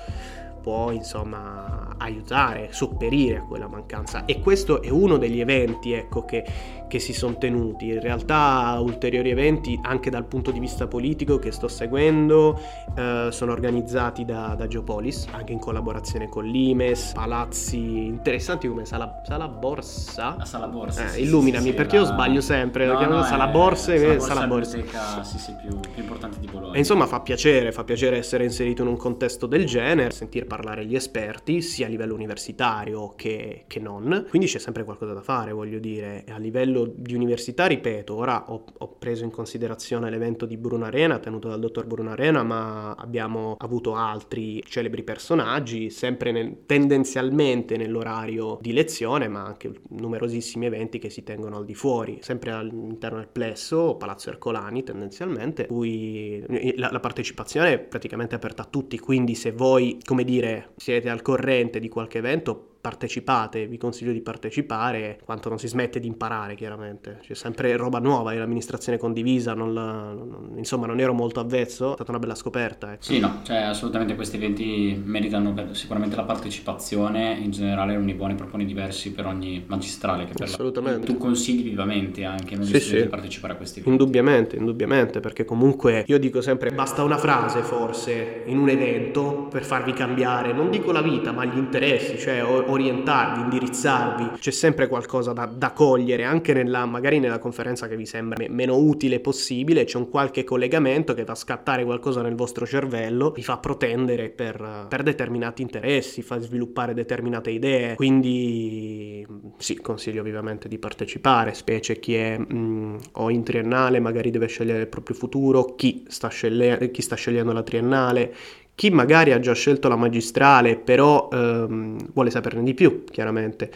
può 0.63 0.91
insomma 0.91 1.95
aiutare, 1.97 2.69
sopperire 2.71 3.39
a 3.39 3.41
quella 3.41 3.67
mancanza 3.67 4.23
e 4.23 4.39
questo 4.39 4.81
è 4.81 4.89
uno 4.89 5.17
degli 5.17 5.41
eventi 5.41 5.91
ecco, 5.91 6.23
che, 6.23 6.45
che 6.93 6.99
si 6.99 7.13
sono 7.13 7.39
tenuti. 7.39 7.87
In 7.87 8.01
realtà 8.01 8.77
ulteriori 8.79 9.31
eventi 9.31 9.79
anche 9.81 10.11
dal 10.11 10.25
punto 10.25 10.51
di 10.51 10.59
vista 10.59 10.85
politico 10.85 11.39
che 11.39 11.51
sto 11.51 11.67
seguendo 11.67 12.59
eh, 12.95 13.29
sono 13.31 13.51
organizzati 13.51 14.23
da, 14.25 14.53
da, 14.55 14.67
Geopolis, 14.67 15.25
anche 15.31 15.53
in 15.53 15.57
collaborazione 15.57 16.29
con 16.29 16.45
l'Imes, 16.45 17.13
palazzi 17.15 18.05
interessanti 18.05 18.67
come 18.67 18.85
Sala, 18.85 19.23
Sala 19.25 19.47
Borsa. 19.47 20.35
La 20.37 20.45
Sala 20.45 20.67
Borsa. 20.67 21.05
Eh, 21.05 21.07
sì, 21.07 21.21
illuminami 21.23 21.69
sì, 21.69 21.73
perché 21.73 21.95
la... 21.95 22.03
io 22.03 22.07
sbaglio 22.09 22.41
sempre, 22.41 22.85
no, 22.85 22.97
chiamano 22.97 23.21
no, 23.21 23.25
Sala 23.25 23.47
Borsa 23.47 23.93
e 23.95 24.19
Sala 24.19 24.45
Borsa. 24.45 24.77
Sala 24.85 25.23
Sì, 25.23 25.39
sì, 25.39 25.55
più, 25.59 25.79
più 25.79 26.03
importante 26.03 26.39
di 26.39 26.45
Bologna. 26.45 26.75
E 26.75 26.77
insomma 26.77 27.07
fa 27.07 27.21
piacere, 27.21 27.71
fa 27.71 27.83
piacere 27.83 28.17
essere 28.17 28.43
inserito 28.43 28.83
in 28.83 28.89
un 28.89 28.97
contesto 28.97 29.47
del 29.47 29.65
genere, 29.65 30.11
sentire 30.11 30.45
parlare 30.45 30.85
gli 30.85 30.93
esperti 30.93 31.63
sia 31.63 31.87
a 31.87 31.89
livello 31.89 32.13
universitario 32.13 33.15
che, 33.15 33.63
che 33.65 33.79
non. 33.79 34.27
Quindi 34.29 34.47
c'è 34.47 34.59
sempre 34.59 34.83
qualcosa 34.83 35.13
da 35.13 35.21
fare, 35.21 35.51
voglio 35.53 35.79
dire. 35.79 36.23
A 36.29 36.37
livello 36.37 36.81
di 36.85 37.13
università, 37.13 37.65
ripeto, 37.65 38.15
ora 38.15 38.51
ho, 38.51 38.63
ho 38.77 38.95
preso 38.97 39.23
in 39.23 39.31
considerazione 39.31 40.09
l'evento 40.09 40.45
di 40.45 40.57
Bruno 40.57 40.85
Arena, 40.85 41.19
tenuto 41.19 41.47
dal 41.47 41.59
dottor 41.59 41.85
Bruno 41.85 42.11
Arena, 42.11 42.43
ma 42.43 42.91
abbiamo 42.91 43.55
avuto 43.59 43.95
altri 43.95 44.63
celebri 44.65 45.03
personaggi, 45.03 45.89
sempre 45.89 46.31
nel, 46.31 46.65
tendenzialmente 46.65 47.77
nell'orario 47.77 48.57
di 48.61 48.73
lezione, 48.73 49.27
ma 49.27 49.43
anche 49.43 49.71
numerosissimi 49.89 50.65
eventi 50.65 50.99
che 50.99 51.09
si 51.09 51.23
tengono 51.23 51.57
al 51.57 51.65
di 51.65 51.75
fuori, 51.75 52.19
sempre 52.21 52.51
all'interno 52.51 53.17
del 53.17 53.29
plesso, 53.29 53.95
Palazzo 53.95 54.29
Ercolani 54.29 54.83
tendenzialmente, 54.83 55.67
cui 55.67 56.43
la, 56.75 56.89
la 56.91 56.99
partecipazione 56.99 57.73
è 57.73 57.79
praticamente 57.79 58.35
aperta 58.35 58.63
a 58.63 58.67
tutti, 58.69 58.99
quindi 58.99 59.35
se 59.35 59.51
voi, 59.51 59.99
come 60.03 60.23
dire, 60.23 60.71
siete 60.75 61.09
al 61.09 61.21
corrente 61.21 61.79
di 61.79 61.89
qualche 61.89 62.17
evento, 62.17 62.67
partecipate, 62.83 63.65
vi 63.65 63.77
consiglio 63.77 64.11
di 64.11 64.19
partecipare, 64.19 65.17
quanto 65.23 65.47
non 65.47 65.57
si 65.57 65.69
smette 65.69 66.01
di 66.01 66.07
imparare 66.07 66.53
chiaramente, 66.55 67.19
c'è 67.21 67.33
sempre 67.33 67.77
roba 67.77 67.99
nuova 67.99 68.33
e 68.33 68.37
l'amministrazione 68.37 68.97
condivisa, 68.97 69.53
non 69.53 69.73
la, 69.73 70.11
non, 70.11 70.55
insomma 70.57 70.85
non 70.85 70.99
ero 70.99 71.13
molto 71.13 71.39
avvezzo, 71.39 71.91
è 71.91 71.93
stata 71.93 72.11
una 72.11 72.19
bella 72.19 72.35
scoperta. 72.35 72.91
Ecco. 72.91 73.03
Sì, 73.03 73.19
no, 73.19 73.39
cioè 73.43 73.55
assolutamente 73.55 74.15
questi 74.15 74.35
eventi 74.35 75.01
meritano 75.01 75.55
sicuramente 75.71 76.17
la 76.17 76.23
partecipazione, 76.23 77.39
in 77.41 77.51
generale 77.51 77.95
Uniboni 77.95 78.35
propone 78.35 78.65
diversi 78.65 79.13
per 79.13 79.27
ogni 79.27 79.63
magistrale 79.65 80.25
che 80.25 80.33
per 80.33 80.49
assolutamente. 80.49 81.07
La, 81.07 81.13
tu 81.13 81.17
consigli 81.17 81.63
vivamente 81.63 82.25
anche 82.25 82.57
non 82.57 82.65
sì, 82.65 82.81
sì. 82.81 83.01
di 83.01 83.07
partecipare 83.07 83.53
a 83.53 83.55
questi 83.55 83.79
eventi. 83.79 83.97
Indubbiamente, 83.97 84.57
indubbiamente, 84.57 85.21
perché 85.21 85.45
comunque 85.45 86.03
io 86.05 86.19
dico 86.19 86.41
sempre 86.41 86.71
basta 86.71 87.01
una 87.01 87.17
frase 87.17 87.61
forse 87.61 88.43
in 88.47 88.57
un 88.57 88.67
evento 88.67 89.47
per 89.49 89.63
farvi 89.63 89.93
cambiare, 89.93 90.51
non 90.51 90.69
dico 90.69 90.91
la 90.91 91.01
vita, 91.01 91.31
ma 91.31 91.45
gli 91.45 91.57
interessi, 91.57 92.19
cioè 92.19 92.43
orientarvi, 92.73 93.41
indirizzarvi, 93.41 94.37
c'è 94.39 94.51
sempre 94.51 94.87
qualcosa 94.87 95.33
da, 95.33 95.45
da 95.45 95.71
cogliere, 95.71 96.23
anche 96.23 96.53
nella, 96.53 96.85
magari 96.85 97.19
nella 97.19 97.39
conferenza 97.39 97.87
che 97.87 97.95
vi 97.95 98.05
sembra 98.05 98.45
meno 98.49 98.75
utile 98.77 99.19
possibile, 99.19 99.85
c'è 99.85 99.97
un 99.97 100.09
qualche 100.09 100.43
collegamento 100.43 101.13
che 101.13 101.23
fa 101.23 101.35
scattare 101.35 101.83
qualcosa 101.83 102.21
nel 102.21 102.35
vostro 102.35 102.65
cervello, 102.65 103.31
vi 103.31 103.43
fa 103.43 103.57
protendere 103.57 104.29
per, 104.29 104.87
per 104.89 105.03
determinati 105.03 105.61
interessi, 105.61 106.21
fa 106.21 106.39
sviluppare 106.39 106.93
determinate 106.93 107.51
idee, 107.51 107.95
quindi 107.95 109.25
sì, 109.57 109.79
consiglio 109.79 110.23
vivamente 110.23 110.67
di 110.67 110.77
partecipare, 110.77 111.53
specie 111.53 111.99
chi 111.99 112.15
è 112.15 112.37
mh, 112.37 112.99
o 113.13 113.29
in 113.29 113.43
triennale 113.43 113.99
magari 113.99 114.31
deve 114.31 114.47
scegliere 114.47 114.81
il 114.81 114.87
proprio 114.87 115.15
futuro, 115.15 115.75
chi 115.75 116.05
sta, 116.07 116.27
sceglie- 116.27 116.91
chi 116.91 117.01
sta 117.01 117.15
scegliendo 117.15 117.51
la 117.53 117.63
triennale, 117.63 118.33
chi 118.75 118.89
magari 118.89 119.31
ha 119.31 119.39
già 119.39 119.53
scelto 119.53 119.87
la 119.87 119.95
magistrale, 119.95 120.77
però 120.77 121.29
ehm, 121.31 122.11
vuole 122.13 122.29
saperne 122.29 122.63
di 122.63 122.73
più, 122.73 123.03
chiaramente, 123.03 123.71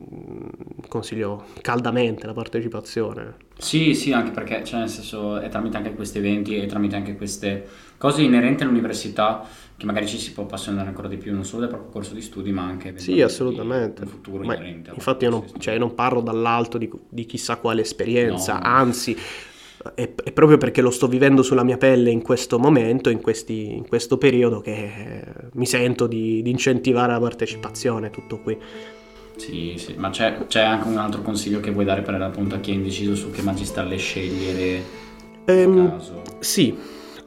mm, 0.00 0.48
consiglio 0.88 1.46
caldamente 1.60 2.26
la 2.26 2.32
partecipazione. 2.32 3.34
Sì, 3.56 3.94
sì, 3.94 4.12
anche 4.12 4.30
perché, 4.30 4.62
cioè, 4.64 4.80
nel 4.80 4.88
senso, 4.88 5.38
è 5.38 5.48
tramite 5.48 5.76
anche 5.76 5.94
questi 5.94 6.18
eventi 6.18 6.56
e 6.56 6.66
tramite 6.66 6.94
anche 6.94 7.16
queste 7.16 7.66
cose 7.98 8.22
inerenti 8.22 8.62
all'università 8.62 9.44
che 9.76 9.86
magari 9.86 10.08
ci 10.08 10.18
si 10.18 10.32
può 10.32 10.44
appassionare 10.44 10.88
ancora 10.88 11.06
di 11.06 11.16
più, 11.16 11.32
non 11.32 11.44
solo 11.44 11.62
del 11.62 11.70
proprio 11.70 11.90
corso 11.90 12.14
di 12.14 12.20
studi, 12.20 12.50
ma 12.50 12.62
anche 12.62 12.98
sì, 12.98 13.20
assolutamente. 13.20 14.02
un 14.02 14.08
futuro 14.08 14.44
ma 14.44 14.54
inerente. 14.54 14.90
Infatti 14.92 15.24
io 15.24 15.30
non, 15.30 15.44
cioè, 15.58 15.78
non, 15.78 15.94
parlo 15.94 16.20
dall'alto 16.20 16.78
di, 16.78 16.90
di 17.08 17.26
chissà 17.26 17.56
quale 17.56 17.82
esperienza, 17.82 18.54
no. 18.54 18.64
anzi 18.64 19.16
è, 19.94 20.14
è, 20.22 20.32
proprio 20.32 20.58
perché 20.58 20.80
lo 20.80 20.90
sto 20.90 21.06
vivendo 21.06 21.42
sulla 21.42 21.64
mia 21.64 21.76
pelle 21.76 22.10
in 22.10 22.22
questo 22.22 22.58
momento, 22.58 23.10
in, 23.10 23.20
questi, 23.20 23.74
in 23.74 23.86
questo 23.86 24.18
periodo, 24.18 24.60
che 24.60 24.72
eh, 24.72 25.22
mi 25.54 25.66
sento 25.66 26.06
di, 26.06 26.42
di, 26.42 26.50
incentivare 26.50 27.12
la 27.12 27.20
partecipazione, 27.20 28.10
tutto 28.10 28.38
qui. 28.38 28.56
Sì, 29.36 29.74
sì, 29.76 29.94
ma 29.96 30.10
c'è, 30.10 30.46
c'è, 30.46 30.60
anche 30.60 30.88
un 30.88 30.96
altro 30.96 31.22
consiglio 31.22 31.60
che 31.60 31.70
vuoi 31.70 31.84
dare 31.84 32.02
per 32.02 32.20
appunto 32.20 32.56
a 32.56 32.58
chi 32.58 32.72
è 32.72 32.74
indeciso 32.74 33.14
su 33.14 33.30
che 33.30 33.42
magistrale 33.42 33.96
scegliere? 33.96 34.82
Ehm, 35.44 36.00
sì, 36.40 36.76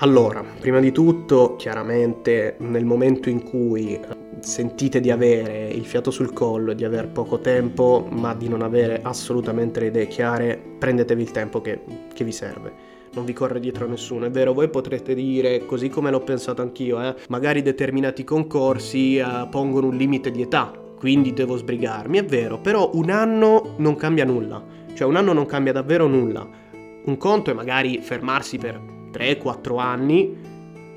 allora, 0.02 0.44
prima 0.60 0.80
di 0.80 0.92
tutto, 0.92 1.56
chiaramente 1.58 2.56
nel 2.60 2.86
momento 2.86 3.30
in 3.30 3.44
cui 3.44 4.00
sentite 4.40 5.00
di 5.00 5.12
avere 5.12 5.68
il 5.68 5.86
fiato 5.86 6.10
sul 6.10 6.34
collo, 6.34 6.74
di 6.74 6.84
aver 6.84 7.10
poco 7.10 7.40
tempo, 7.40 8.08
ma 8.10 8.34
di 8.34 8.50
non 8.50 8.64
avere 8.64 9.02
assolutamente 9.04 9.80
le 9.80 9.86
idee 9.88 10.08
chiare, 10.08 10.60
prendetevi 10.80 11.22
il 11.22 11.30
tempo 11.30 11.62
che, 11.62 11.82
che 12.14 12.24
vi 12.24 12.32
serve 12.32 12.90
non 13.14 13.26
vi 13.26 13.34
corre 13.34 13.60
dietro 13.60 13.86
nessuno. 13.88 14.26
È 14.26 14.32
vero, 14.32 14.54
voi 14.54 14.70
potrete 14.70 15.14
dire, 15.14 15.66
così 15.66 15.90
come 15.90 16.10
l'ho 16.12 16.22
pensato 16.22 16.62
anch'io, 16.62 17.02
eh, 17.02 17.14
magari 17.28 17.62
determinati 17.62 18.24
concorsi 18.24 19.18
eh, 19.18 19.48
pongono 19.52 19.88
un 19.88 19.98
limite 19.98 20.32
di 20.32 20.42
età, 20.42 20.72
quindi 20.98 21.34
devo 21.34 21.58
sbrigarmi. 21.58 22.20
È 22.20 22.24
vero, 22.24 22.58
però 22.58 22.90
un 22.94 23.10
anno 23.10 23.76
non 23.80 23.98
cambia 23.98 24.24
nulla. 24.24 24.64
Cioè 24.94 25.06
un 25.06 25.18
anno 25.18 25.34
non 25.34 25.46
cambia 25.46 25.74
davvero 25.74 26.08
nulla. 26.08 26.48
Un 27.04 27.18
conto 27.18 27.52
è 27.52 27.54
magari 27.54 28.00
fermarsi 28.02 28.58
per 28.58 29.00
3-4 29.12 29.78
anni 29.80 30.36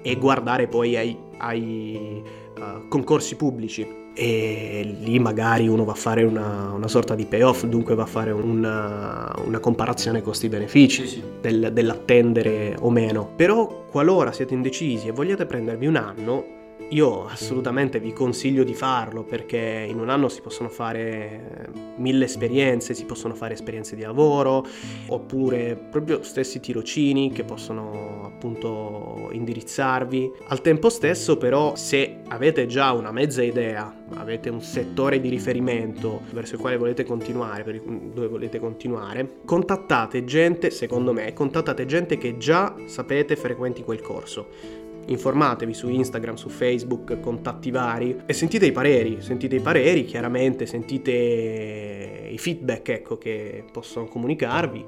e 0.02 0.16
guardare 0.16 0.66
poi 0.68 0.96
ai, 0.96 1.16
ai 1.38 2.22
uh, 2.58 2.88
concorsi 2.88 3.36
pubblici. 3.36 4.02
e 4.16 4.96
lì 5.00 5.18
magari 5.18 5.66
uno 5.66 5.84
va 5.84 5.90
a 5.90 5.96
fare 5.96 6.22
una, 6.22 6.70
una 6.72 6.86
sorta 6.86 7.16
di 7.16 7.26
payoff, 7.26 7.64
dunque 7.64 7.96
va 7.96 8.04
a 8.04 8.06
fare 8.06 8.30
una, 8.30 9.34
una 9.44 9.58
comparazione 9.58 10.22
costi-benefici 10.22 11.04
Sì, 11.04 11.14
sì. 11.16 11.22
del- 11.40 11.70
dell'attendere 11.72 12.76
o 12.78 12.90
meno. 12.90 13.28
Però 13.34 13.86
qualora 13.90 14.30
siete 14.30 14.54
indecisi 14.54 15.08
e 15.08 15.10
vogliate 15.10 15.46
prendervi 15.46 15.86
un 15.86 15.96
anno, 15.96 16.44
io 16.90 17.26
assolutamente 17.26 17.98
vi 17.98 18.12
consiglio 18.12 18.62
di 18.62 18.74
farlo 18.74 19.24
perché 19.24 19.86
in 19.88 19.98
un 19.98 20.10
anno 20.10 20.28
si 20.28 20.40
possono 20.40 20.68
fare 20.68 21.00
eh, 21.00 21.68
mille 21.96 22.26
esperienze, 22.26 22.94
si 22.94 23.04
possono 23.04 23.34
fare 23.34 23.54
esperienze 23.54 23.96
di 23.96 24.02
lavoro 24.02 24.66
oppure 25.08 25.76
proprio 25.76 26.22
stessi 26.22 26.60
tirocini 26.60 27.32
che 27.32 27.44
possono 27.44 28.22
appunto 28.24 29.28
indirizzarvi. 29.32 30.32
Al 30.48 30.60
tempo 30.60 30.90
stesso 30.90 31.36
però 31.36 31.74
se 31.74 32.18
avete 32.28 32.66
già 32.66 32.92
una 32.92 33.12
mezza 33.12 33.42
idea, 33.42 33.92
avete 34.14 34.50
un 34.50 34.60
settore 34.60 35.20
di 35.20 35.28
riferimento 35.28 36.22
verso 36.32 36.54
il 36.54 36.60
quale 36.60 36.76
volete 36.76 37.04
continuare, 37.04 37.64
dove 38.12 38.28
volete 38.28 38.58
continuare, 38.58 39.40
contattate 39.44 40.24
gente, 40.24 40.70
secondo 40.70 41.12
me, 41.12 41.32
contattate 41.32 41.86
gente 41.86 42.18
che 42.18 42.36
già 42.36 42.74
sapete 42.86 43.36
frequenti 43.36 43.82
quel 43.82 44.00
corso 44.00 44.82
informatevi 45.06 45.74
su 45.74 45.88
Instagram, 45.88 46.34
su 46.34 46.48
Facebook, 46.48 47.20
contatti 47.20 47.70
vari 47.70 48.22
e 48.26 48.32
sentite 48.32 48.66
i 48.66 48.72
pareri, 48.72 49.20
sentite 49.20 49.56
i 49.56 49.60
pareri, 49.60 50.04
chiaramente 50.04 50.66
sentite 50.66 52.28
i 52.30 52.38
feedback 52.38 52.88
ecco, 52.90 53.18
che 53.18 53.64
possono 53.70 54.06
comunicarvi, 54.06 54.84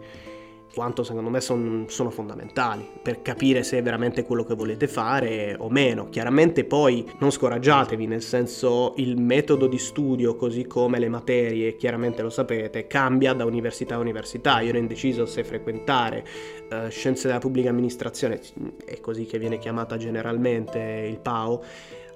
quanto 0.77 1.03
secondo 1.05 1.31
me 1.31 1.41
son- 1.41 1.87
sono 1.89 2.11
fondamentali 2.11 2.87
per 3.01 3.23
capire 3.23 3.63
se 3.63 3.79
è 3.79 3.83
veramente 3.83 4.25
quello 4.25 4.45
che 4.45 4.55
volete 4.55 4.87
fare 4.87 5.57
o 5.59 5.71
meno. 5.71 6.11
Chiaramente 6.11 6.65
poi 6.65 7.11
non 7.19 7.31
scoraggiatevi, 7.31 8.07
nel 8.07 8.21
senso 8.21 8.93
il 8.99 9.19
metodo 9.19 9.69
di 9.69 9.79
studio, 9.79 10.37
così 10.37 10.67
come 10.67 10.99
le 10.99 11.09
materie, 11.09 11.77
chiaramente 11.77 12.21
lo 12.21 12.29
sapete, 12.29 12.87
cambia 12.87 13.33
da 13.33 13.47
università 13.47 13.95
a 13.95 14.01
università. 14.01 14.61
Io 14.61 14.69
ero 14.69 14.77
indeciso 14.77 15.25
se 15.25 15.45
frequentare 15.45 16.23
eh, 16.69 16.91
scienze 16.91 17.29
della 17.29 17.41
pubblica 17.41 17.71
amministrazione, 17.71 18.39
è 18.85 19.01
così 19.01 19.25
che 19.25 19.39
viene 19.39 19.57
chiamata 19.57 19.97
generalmente 19.97 20.79
il 21.09 21.19
PAO, 21.21 21.63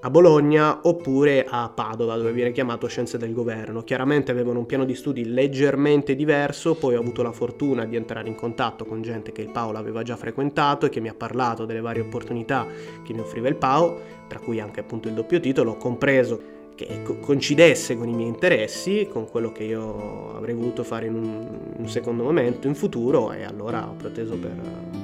a 0.03 0.09
Bologna 0.09 0.81
oppure 0.83 1.45
a 1.47 1.69
Padova 1.69 2.17
dove 2.17 2.33
viene 2.33 2.53
chiamato 2.53 2.87
Scienze 2.87 3.19
del 3.19 3.35
Governo. 3.35 3.83
Chiaramente 3.83 4.31
avevano 4.31 4.61
un 4.61 4.67
piano 4.67 4.85
di 4.85 4.95
studi 4.95 5.27
leggermente 5.27 6.15
diverso, 6.15 6.75
poi 6.75 6.97
ho 6.97 7.01
avuto 7.01 7.23
la 7.23 7.33
fortuna 7.33 7.85
di 7.85 7.97
entrare 7.97 8.29
in 8.29 8.35
contatto 8.35 8.87
con 8.87 9.03
gente 9.03 9.33
che 9.33 9.43
il 9.43 9.51
PAO 9.51 9.73
l'aveva 9.73 10.03
già 10.03 10.17
frequentato 10.17 10.87
e 10.87 10.89
che 10.89 11.01
mi 11.01 11.09
ha 11.09 11.15
parlato 11.15 11.67
delle 11.67 11.81
varie 11.81 12.03
opportunità 12.03 12.67
che 13.05 13.13
mi 13.13 13.21
offriva 13.21 13.49
il 13.49 13.57
PAO, 13.57 14.01
tra 14.27 14.39
cui 14.39 14.59
anche 14.59 14.81
appunto 14.81 15.09
il 15.09 15.15
doppio 15.15 15.39
titolo, 15.39 15.77
compreso 15.77 16.59
che 16.87 17.03
co- 17.03 17.19
coincidesse 17.19 17.97
con 17.97 18.09
i 18.09 18.15
miei 18.15 18.29
interessi, 18.29 19.07
con 19.11 19.29
quello 19.29 19.53
che 19.53 19.65
io 19.65 20.35
avrei 20.35 20.55
voluto 20.55 20.83
fare 20.83 21.07
in 21.07 21.15
un, 21.15 21.47
in 21.77 21.83
un 21.83 21.89
secondo 21.89 22.23
momento, 22.23 22.67
in 22.67 22.75
futuro, 22.75 23.33
e 23.33 23.45
allora 23.45 23.87
ho 23.87 23.95
preteso 23.95 24.37
per, 24.37 24.57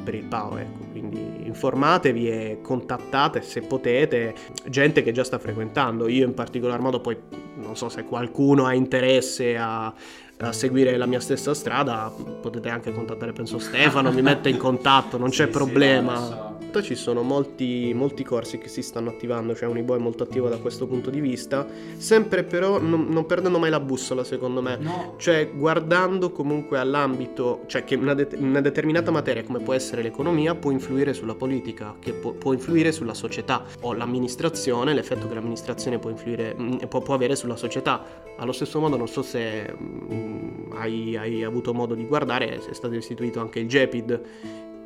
per 0.02 0.14
il 0.14 0.24
PAO. 0.24 0.56
Ecco. 0.56 0.84
Quindi 0.90 1.42
informatevi 1.44 2.30
e 2.30 2.58
contattate 2.62 3.42
se 3.42 3.60
potete 3.60 4.34
gente 4.68 5.02
che 5.02 5.12
già 5.12 5.24
sta 5.24 5.38
frequentando. 5.38 6.08
Io 6.08 6.24
in 6.24 6.32
particolar 6.32 6.80
modo 6.80 7.00
poi 7.00 7.16
non 7.56 7.76
so 7.76 7.90
se 7.90 8.04
qualcuno 8.04 8.64
ha 8.64 8.72
interesse 8.72 9.56
a, 9.58 9.92
a 10.38 10.52
seguire 10.52 10.96
la 10.96 11.06
mia 11.06 11.20
stessa 11.20 11.52
strada, 11.52 12.10
potete 12.40 12.70
anche 12.70 12.92
contattare 12.92 13.32
penso 13.32 13.58
Stefano, 13.58 14.10
mi 14.12 14.22
mette 14.22 14.48
in 14.48 14.56
contatto, 14.56 15.18
non 15.18 15.28
Sì, 15.30 15.36
c'è 15.36 15.44
sì, 15.44 15.50
problema. 15.50 16.55
Adesso- 16.78 16.94
Ci 16.94 17.00
sono 17.00 17.22
molti, 17.22 17.92
molti 17.94 18.22
corsi 18.22 18.58
che 18.58 18.68
si 18.68 18.82
stanno 18.82 19.10
attivando, 19.10 19.54
cioè 19.54 19.68
Unibo 19.68 19.94
è 19.94 19.98
molto 19.98 20.22
attivo 20.22 20.48
da 20.48 20.58
questo 20.58 20.86
punto 20.86 21.10
di 21.10 21.20
vista, 21.20 21.66
sempre 21.96 22.44
però 22.44 22.80
non, 22.80 23.06
non 23.08 23.26
perdendo 23.26 23.58
mai 23.58 23.70
la 23.70 23.80
bussola 23.80 24.22
secondo 24.24 24.62
me. 24.62 24.76
No, 24.76 25.14
Cioè, 25.16 25.50
guardando 25.54 26.30
comunque 26.30 26.78
all'ambito, 26.78 27.62
cioè 27.66 27.84
che 27.84 27.94
una, 27.96 28.14
det- 28.14 28.36
una 28.38 28.60
determinata 28.60 29.10
materia, 29.10 29.42
come 29.44 29.60
può 29.60 29.72
essere 29.74 30.02
l'economia, 30.02 30.54
può 30.54 30.70
influire 30.70 31.12
sulla 31.14 31.34
politica, 31.34 31.94
che 31.98 32.12
può, 32.12 32.32
può 32.32 32.52
influire 32.52 32.92
sulla 32.92 33.14
società, 33.14 33.64
o 33.80 33.92
l'amministrazione, 33.92 34.94
l'effetto 34.94 35.26
che 35.28 35.34
l'amministrazione 35.34 35.98
può, 35.98 36.10
influire, 36.10 36.54
mm, 36.58 36.76
può, 36.88 37.00
può 37.00 37.14
avere 37.14 37.36
sulla 37.36 37.56
società. 37.56 38.04
Allo 38.36 38.52
stesso 38.52 38.78
modo, 38.80 38.96
non 38.96 39.08
so 39.08 39.22
se 39.22 39.74
mm, 39.80 40.72
hai, 40.74 41.16
hai 41.16 41.42
avuto 41.44 41.72
modo 41.74 41.94
di 41.94 42.04
guardare, 42.06 42.60
è 42.68 42.72
stato 42.74 42.94
istituito 42.94 43.40
anche 43.40 43.60
il 43.60 43.66
GEPID. 43.68 44.20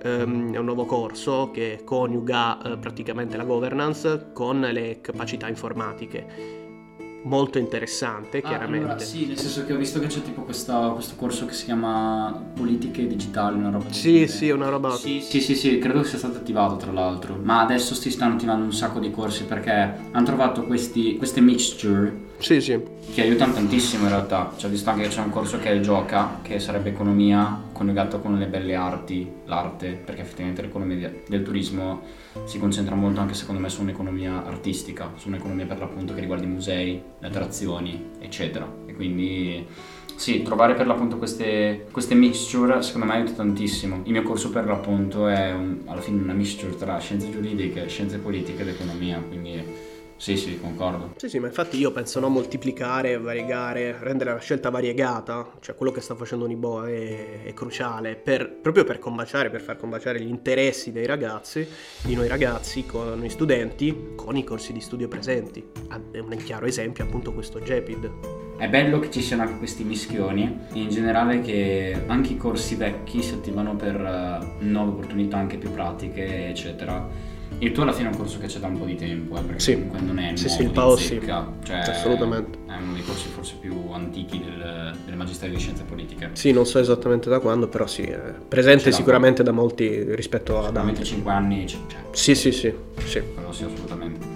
Ehm, 0.02 0.52
è 0.54 0.58
un 0.58 0.64
nuovo 0.64 0.84
corso 0.84 1.50
che 1.52 1.80
coniuga 1.84 2.60
eh, 2.62 2.76
praticamente 2.78 3.36
la 3.36 3.44
governance 3.44 4.30
con 4.32 4.60
le 4.60 5.00
capacità 5.00 5.48
informatiche. 5.48 6.58
Molto 7.22 7.58
interessante, 7.58 8.38
Ah, 8.38 8.48
chiaramente. 8.48 8.86
allora, 8.86 8.98
sì, 8.98 9.26
nel 9.26 9.38
senso 9.38 9.66
che 9.66 9.74
ho 9.74 9.76
visto 9.76 10.00
che 10.00 10.06
c'è 10.06 10.22
tipo 10.22 10.40
questa- 10.40 10.88
questo 10.94 11.16
corso 11.16 11.44
che 11.44 11.52
si 11.52 11.66
chiama 11.66 12.32
Politiche 12.54 13.06
Digitali, 13.06 13.58
una 13.58 13.68
roba 13.68 13.92
Sì, 13.92 14.26
sì, 14.26 14.48
è 14.48 14.52
una 14.52 14.70
roba 14.70 14.90
Sì, 14.92 15.20
sì, 15.20 15.38
sì, 15.42 15.54
sì, 15.54 15.76
credo 15.78 16.00
che 16.00 16.06
sia 16.08 16.16
stato 16.16 16.38
attivato 16.38 16.76
tra 16.76 16.92
l'altro. 16.92 17.38
Ma 17.42 17.60
adesso 17.60 17.94
si 17.94 18.10
stanno 18.10 18.34
attivando 18.36 18.64
un 18.64 18.72
sacco 18.72 18.98
di 19.00 19.10
corsi 19.10 19.44
perché 19.44 19.70
hanno 20.10 20.24
trovato 20.24 20.62
questi, 20.64 21.16
queste 21.18 21.42
mixture 21.42 22.28
Sì, 22.40 22.60
sì. 22.60 22.80
che 23.14 23.22
aiutano 23.22 23.52
tantissimo 23.52 24.04
in 24.04 24.08
realtà. 24.10 24.52
Cioè, 24.56 24.68
ho 24.68 24.72
visto 24.72 24.88
anche 24.90 25.02
che 25.02 25.08
c'è 25.08 25.20
un 25.20 25.30
corso 25.30 25.58
che 25.58 25.70
è 25.70 25.80
Gioca, 25.80 26.38
che 26.42 26.58
sarebbe 26.58 26.88
economia 26.90 27.68
coniugato 27.72 28.20
con 28.20 28.38
le 28.38 28.46
belle 28.46 28.74
arti, 28.74 29.30
l'arte, 29.44 29.88
perché 30.04 30.22
effettivamente 30.22 30.62
l'economia 30.62 30.96
de- 30.96 31.22
del 31.28 31.42
turismo 31.42 32.00
si 32.44 32.58
concentra 32.58 32.94
molto 32.94 33.20
anche 33.20 33.34
secondo 33.34 33.60
me 33.60 33.68
su 33.68 33.82
un'economia 33.82 34.44
artistica, 34.46 35.12
su 35.16 35.28
un'economia 35.28 35.66
per 35.66 35.78
l'appunto 35.78 36.14
che 36.14 36.20
riguarda 36.20 36.44
i 36.44 36.48
musei, 36.48 37.02
le 37.18 37.26
attrazioni, 37.26 38.10
eccetera. 38.20 38.70
E 38.86 38.94
quindi 38.94 39.66
sì, 40.16 40.42
trovare 40.42 40.74
per 40.74 40.86
l'appunto 40.86 41.16
queste, 41.16 41.86
queste 41.90 42.14
mixture 42.14 42.82
secondo 42.82 43.06
me 43.06 43.14
aiuta 43.14 43.32
tantissimo. 43.32 44.00
Il 44.04 44.12
mio 44.12 44.22
corso 44.22 44.50
per 44.50 44.66
l'appunto 44.66 45.26
è 45.28 45.52
un- 45.52 45.80
alla 45.86 46.00
fine 46.00 46.22
una 46.22 46.34
mixture 46.34 46.76
tra 46.76 46.98
scienze 46.98 47.30
giuridiche, 47.30 47.88
scienze 47.88 48.18
politiche 48.18 48.62
ed 48.62 48.68
economia, 48.68 49.22
quindi 49.26 49.62
sì, 50.20 50.36
sì, 50.36 50.60
concordo. 50.60 51.14
Sì, 51.16 51.30
sì, 51.30 51.38
ma 51.38 51.46
infatti 51.46 51.78
io 51.78 51.92
penso 51.92 52.20
no, 52.20 52.28
moltiplicare, 52.28 53.16
variegare, 53.16 53.96
rendere 54.00 54.34
la 54.34 54.38
scelta 54.38 54.68
variegata, 54.68 55.52
cioè 55.60 55.74
quello 55.74 55.90
che 55.90 56.02
sta 56.02 56.14
facendo 56.14 56.44
Unibo 56.44 56.84
è, 56.84 57.44
è 57.44 57.54
cruciale 57.54 58.16
per- 58.16 58.52
proprio 58.52 58.84
per 58.84 58.98
combaciare, 58.98 59.48
per 59.48 59.62
far 59.62 59.78
combaciare 59.78 60.20
gli 60.20 60.28
interessi 60.28 60.92
dei 60.92 61.06
ragazzi, 61.06 61.66
di 62.02 62.14
noi 62.14 62.28
ragazzi, 62.28 62.84
con 62.84 63.18
noi 63.18 63.30
studenti, 63.30 64.12
con 64.14 64.36
i 64.36 64.44
corsi 64.44 64.74
di 64.74 64.80
studio 64.82 65.08
presenti. 65.08 65.66
È 66.10 66.18
un 66.18 66.36
chiaro 66.36 66.66
esempio 66.66 67.02
appunto 67.04 67.32
questo 67.32 67.58
GEPID. 67.58 68.10
È 68.58 68.68
bello 68.68 68.98
che 68.98 69.10
ci 69.10 69.22
siano 69.22 69.40
anche 69.40 69.56
questi 69.56 69.84
mischioni 69.84 70.66
in 70.74 70.90
generale 70.90 71.40
che 71.40 72.04
anche 72.08 72.34
i 72.34 72.36
corsi 72.36 72.74
vecchi 72.74 73.22
si 73.22 73.32
attivano 73.32 73.74
per 73.74 73.94
eh, 73.94 74.64
nuove 74.64 74.90
opportunità 74.90 75.38
anche 75.38 75.56
più 75.56 75.72
pratiche, 75.72 76.48
eccetera. 76.48 77.29
Il 77.62 77.72
tuo 77.72 77.82
alla 77.82 77.92
fine 77.92 78.08
è 78.08 78.12
un 78.12 78.16
corso 78.16 78.38
che 78.38 78.46
c'è 78.46 78.58
da 78.58 78.68
un 78.68 78.78
po' 78.78 78.86
di 78.86 78.94
tempo, 78.96 79.36
eh, 79.38 79.42
perché 79.42 79.60
Sì. 79.60 79.74
comunque 79.74 80.00
non 80.00 80.18
è 80.18 80.32
Sì, 80.34 80.44
nuovo 80.46 80.56
sì, 80.56 80.62
il 80.62 80.68
di 80.68 80.74
PAO 80.74 80.96
sì. 80.96 81.20
cioè 81.62 81.76
Assolutamente. 81.76 82.58
È 82.66 82.76
uno 82.82 82.92
dei 82.94 83.02
corsi 83.04 83.28
forse 83.28 83.54
più 83.60 83.90
antichi 83.92 84.38
del, 84.42 84.96
del 85.04 85.14
Magistero 85.16 85.52
di 85.52 85.58
Scienze 85.58 85.84
Politiche. 85.84 86.30
Sì, 86.32 86.52
non 86.52 86.64
so 86.64 86.78
esattamente 86.78 87.28
da 87.28 87.38
quando, 87.38 87.68
però 87.68 87.86
sì, 87.86 88.02
è 88.02 88.18
presente 88.48 88.88
l'ha. 88.88 88.94
sicuramente 88.96 89.42
da 89.42 89.52
molti 89.52 90.14
rispetto 90.14 90.64
ad 90.64 90.74
altri. 90.76 91.04
5 91.04 91.30
anni 91.30 91.64
c'è, 91.64 91.76
c'è, 91.86 91.96
Sì, 92.12 92.34
sì, 92.34 92.50
sì, 92.50 92.72
sì. 93.04 93.22
quello 93.34 93.52
sì 93.52 93.64
assolutamente. 93.64 94.26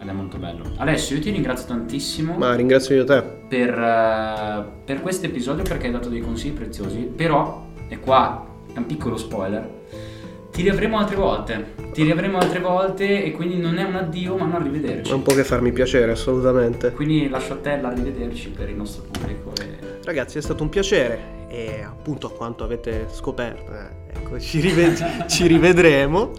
Ed 0.00 0.08
è 0.08 0.12
molto 0.12 0.38
bello. 0.38 0.64
Alessio, 0.76 1.16
io 1.16 1.22
ti 1.22 1.30
ringrazio 1.30 1.66
tantissimo. 1.66 2.34
Ma 2.38 2.54
ringrazio 2.54 2.94
io 2.94 3.04
te. 3.04 3.22
per, 3.46 3.78
eh, 3.78 4.64
per 4.86 5.02
questo 5.02 5.26
episodio 5.26 5.62
perché 5.64 5.86
hai 5.86 5.92
dato 5.92 6.08
dei 6.08 6.22
consigli 6.22 6.52
preziosi, 6.52 7.00
però, 7.00 7.66
e 7.88 8.00
qua 8.00 8.46
è 8.72 8.78
un 8.78 8.86
piccolo 8.86 9.18
spoiler, 9.18 9.68
ti 10.60 10.66
riavremo 10.66 10.98
altre 10.98 11.16
volte, 11.16 11.72
ti 11.94 12.02
riavremo 12.02 12.36
altre 12.36 12.60
volte 12.60 13.24
e 13.24 13.32
quindi 13.32 13.56
non 13.56 13.78
è 13.78 13.82
un 13.82 13.94
addio 13.94 14.36
ma 14.36 14.44
un 14.44 14.52
arrivederci. 14.52 15.10
Non 15.10 15.22
può 15.22 15.32
che 15.34 15.42
farmi 15.42 15.72
piacere, 15.72 16.12
assolutamente. 16.12 16.92
Quindi 16.92 17.30
lascio 17.30 17.54
a 17.54 17.56
te 17.56 17.80
l'arrivederci 17.80 18.50
per 18.50 18.68
il 18.68 18.76
nostro 18.76 19.04
pubblico. 19.10 19.52
E... 19.58 19.78
Ragazzi, 20.04 20.36
è 20.36 20.42
stato 20.42 20.62
un 20.62 20.68
piacere 20.68 21.38
e 21.48 21.82
appunto 21.82 22.26
a 22.26 22.30
quanto 22.30 22.62
avete 22.62 23.06
scoperto, 23.10 23.72
eh, 23.72 24.18
ecco, 24.18 24.38
ci, 24.38 24.60
rive- 24.60 24.94
ci 25.28 25.46
rivedremo. 25.46 26.32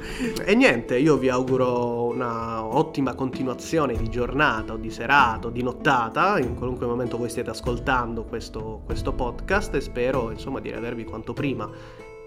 E 0.45 0.53
niente, 0.53 0.99
io 0.99 1.17
vi 1.17 1.29
auguro 1.29 2.05
una 2.05 2.63
ottima 2.63 3.15
continuazione 3.15 3.97
di 3.97 4.07
giornata 4.07 4.73
o 4.73 4.77
di 4.77 4.91
serata 4.91 5.47
o 5.47 5.49
di 5.49 5.63
nottata, 5.63 6.37
in 6.37 6.53
qualunque 6.53 6.85
momento 6.85 7.17
voi 7.17 7.29
stiate 7.29 7.49
ascoltando 7.49 8.23
questo, 8.25 8.83
questo 8.85 9.13
podcast 9.13 9.73
e 9.73 9.81
spero 9.81 10.29
insomma 10.29 10.59
di 10.59 10.69
rivedervi 10.69 11.05
quanto 11.05 11.33
prima 11.33 11.67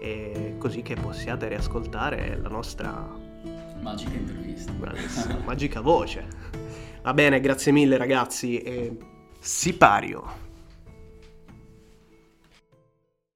e 0.05 0.55
così 0.59 0.83
che 0.83 0.93
possiate 0.93 1.47
riascoltare 1.47 2.37
la 2.39 2.49
nostra 2.49 3.09
Magica 3.81 4.13
intervista. 4.13 4.71
bravissima, 4.71 5.39
magica 5.43 5.81
voce. 5.81 6.27
Va 7.01 7.13
bene, 7.13 7.39
grazie 7.39 7.71
mille 7.71 7.97
ragazzi 7.97 8.59
e 8.59 8.97
sipario. 9.39 10.44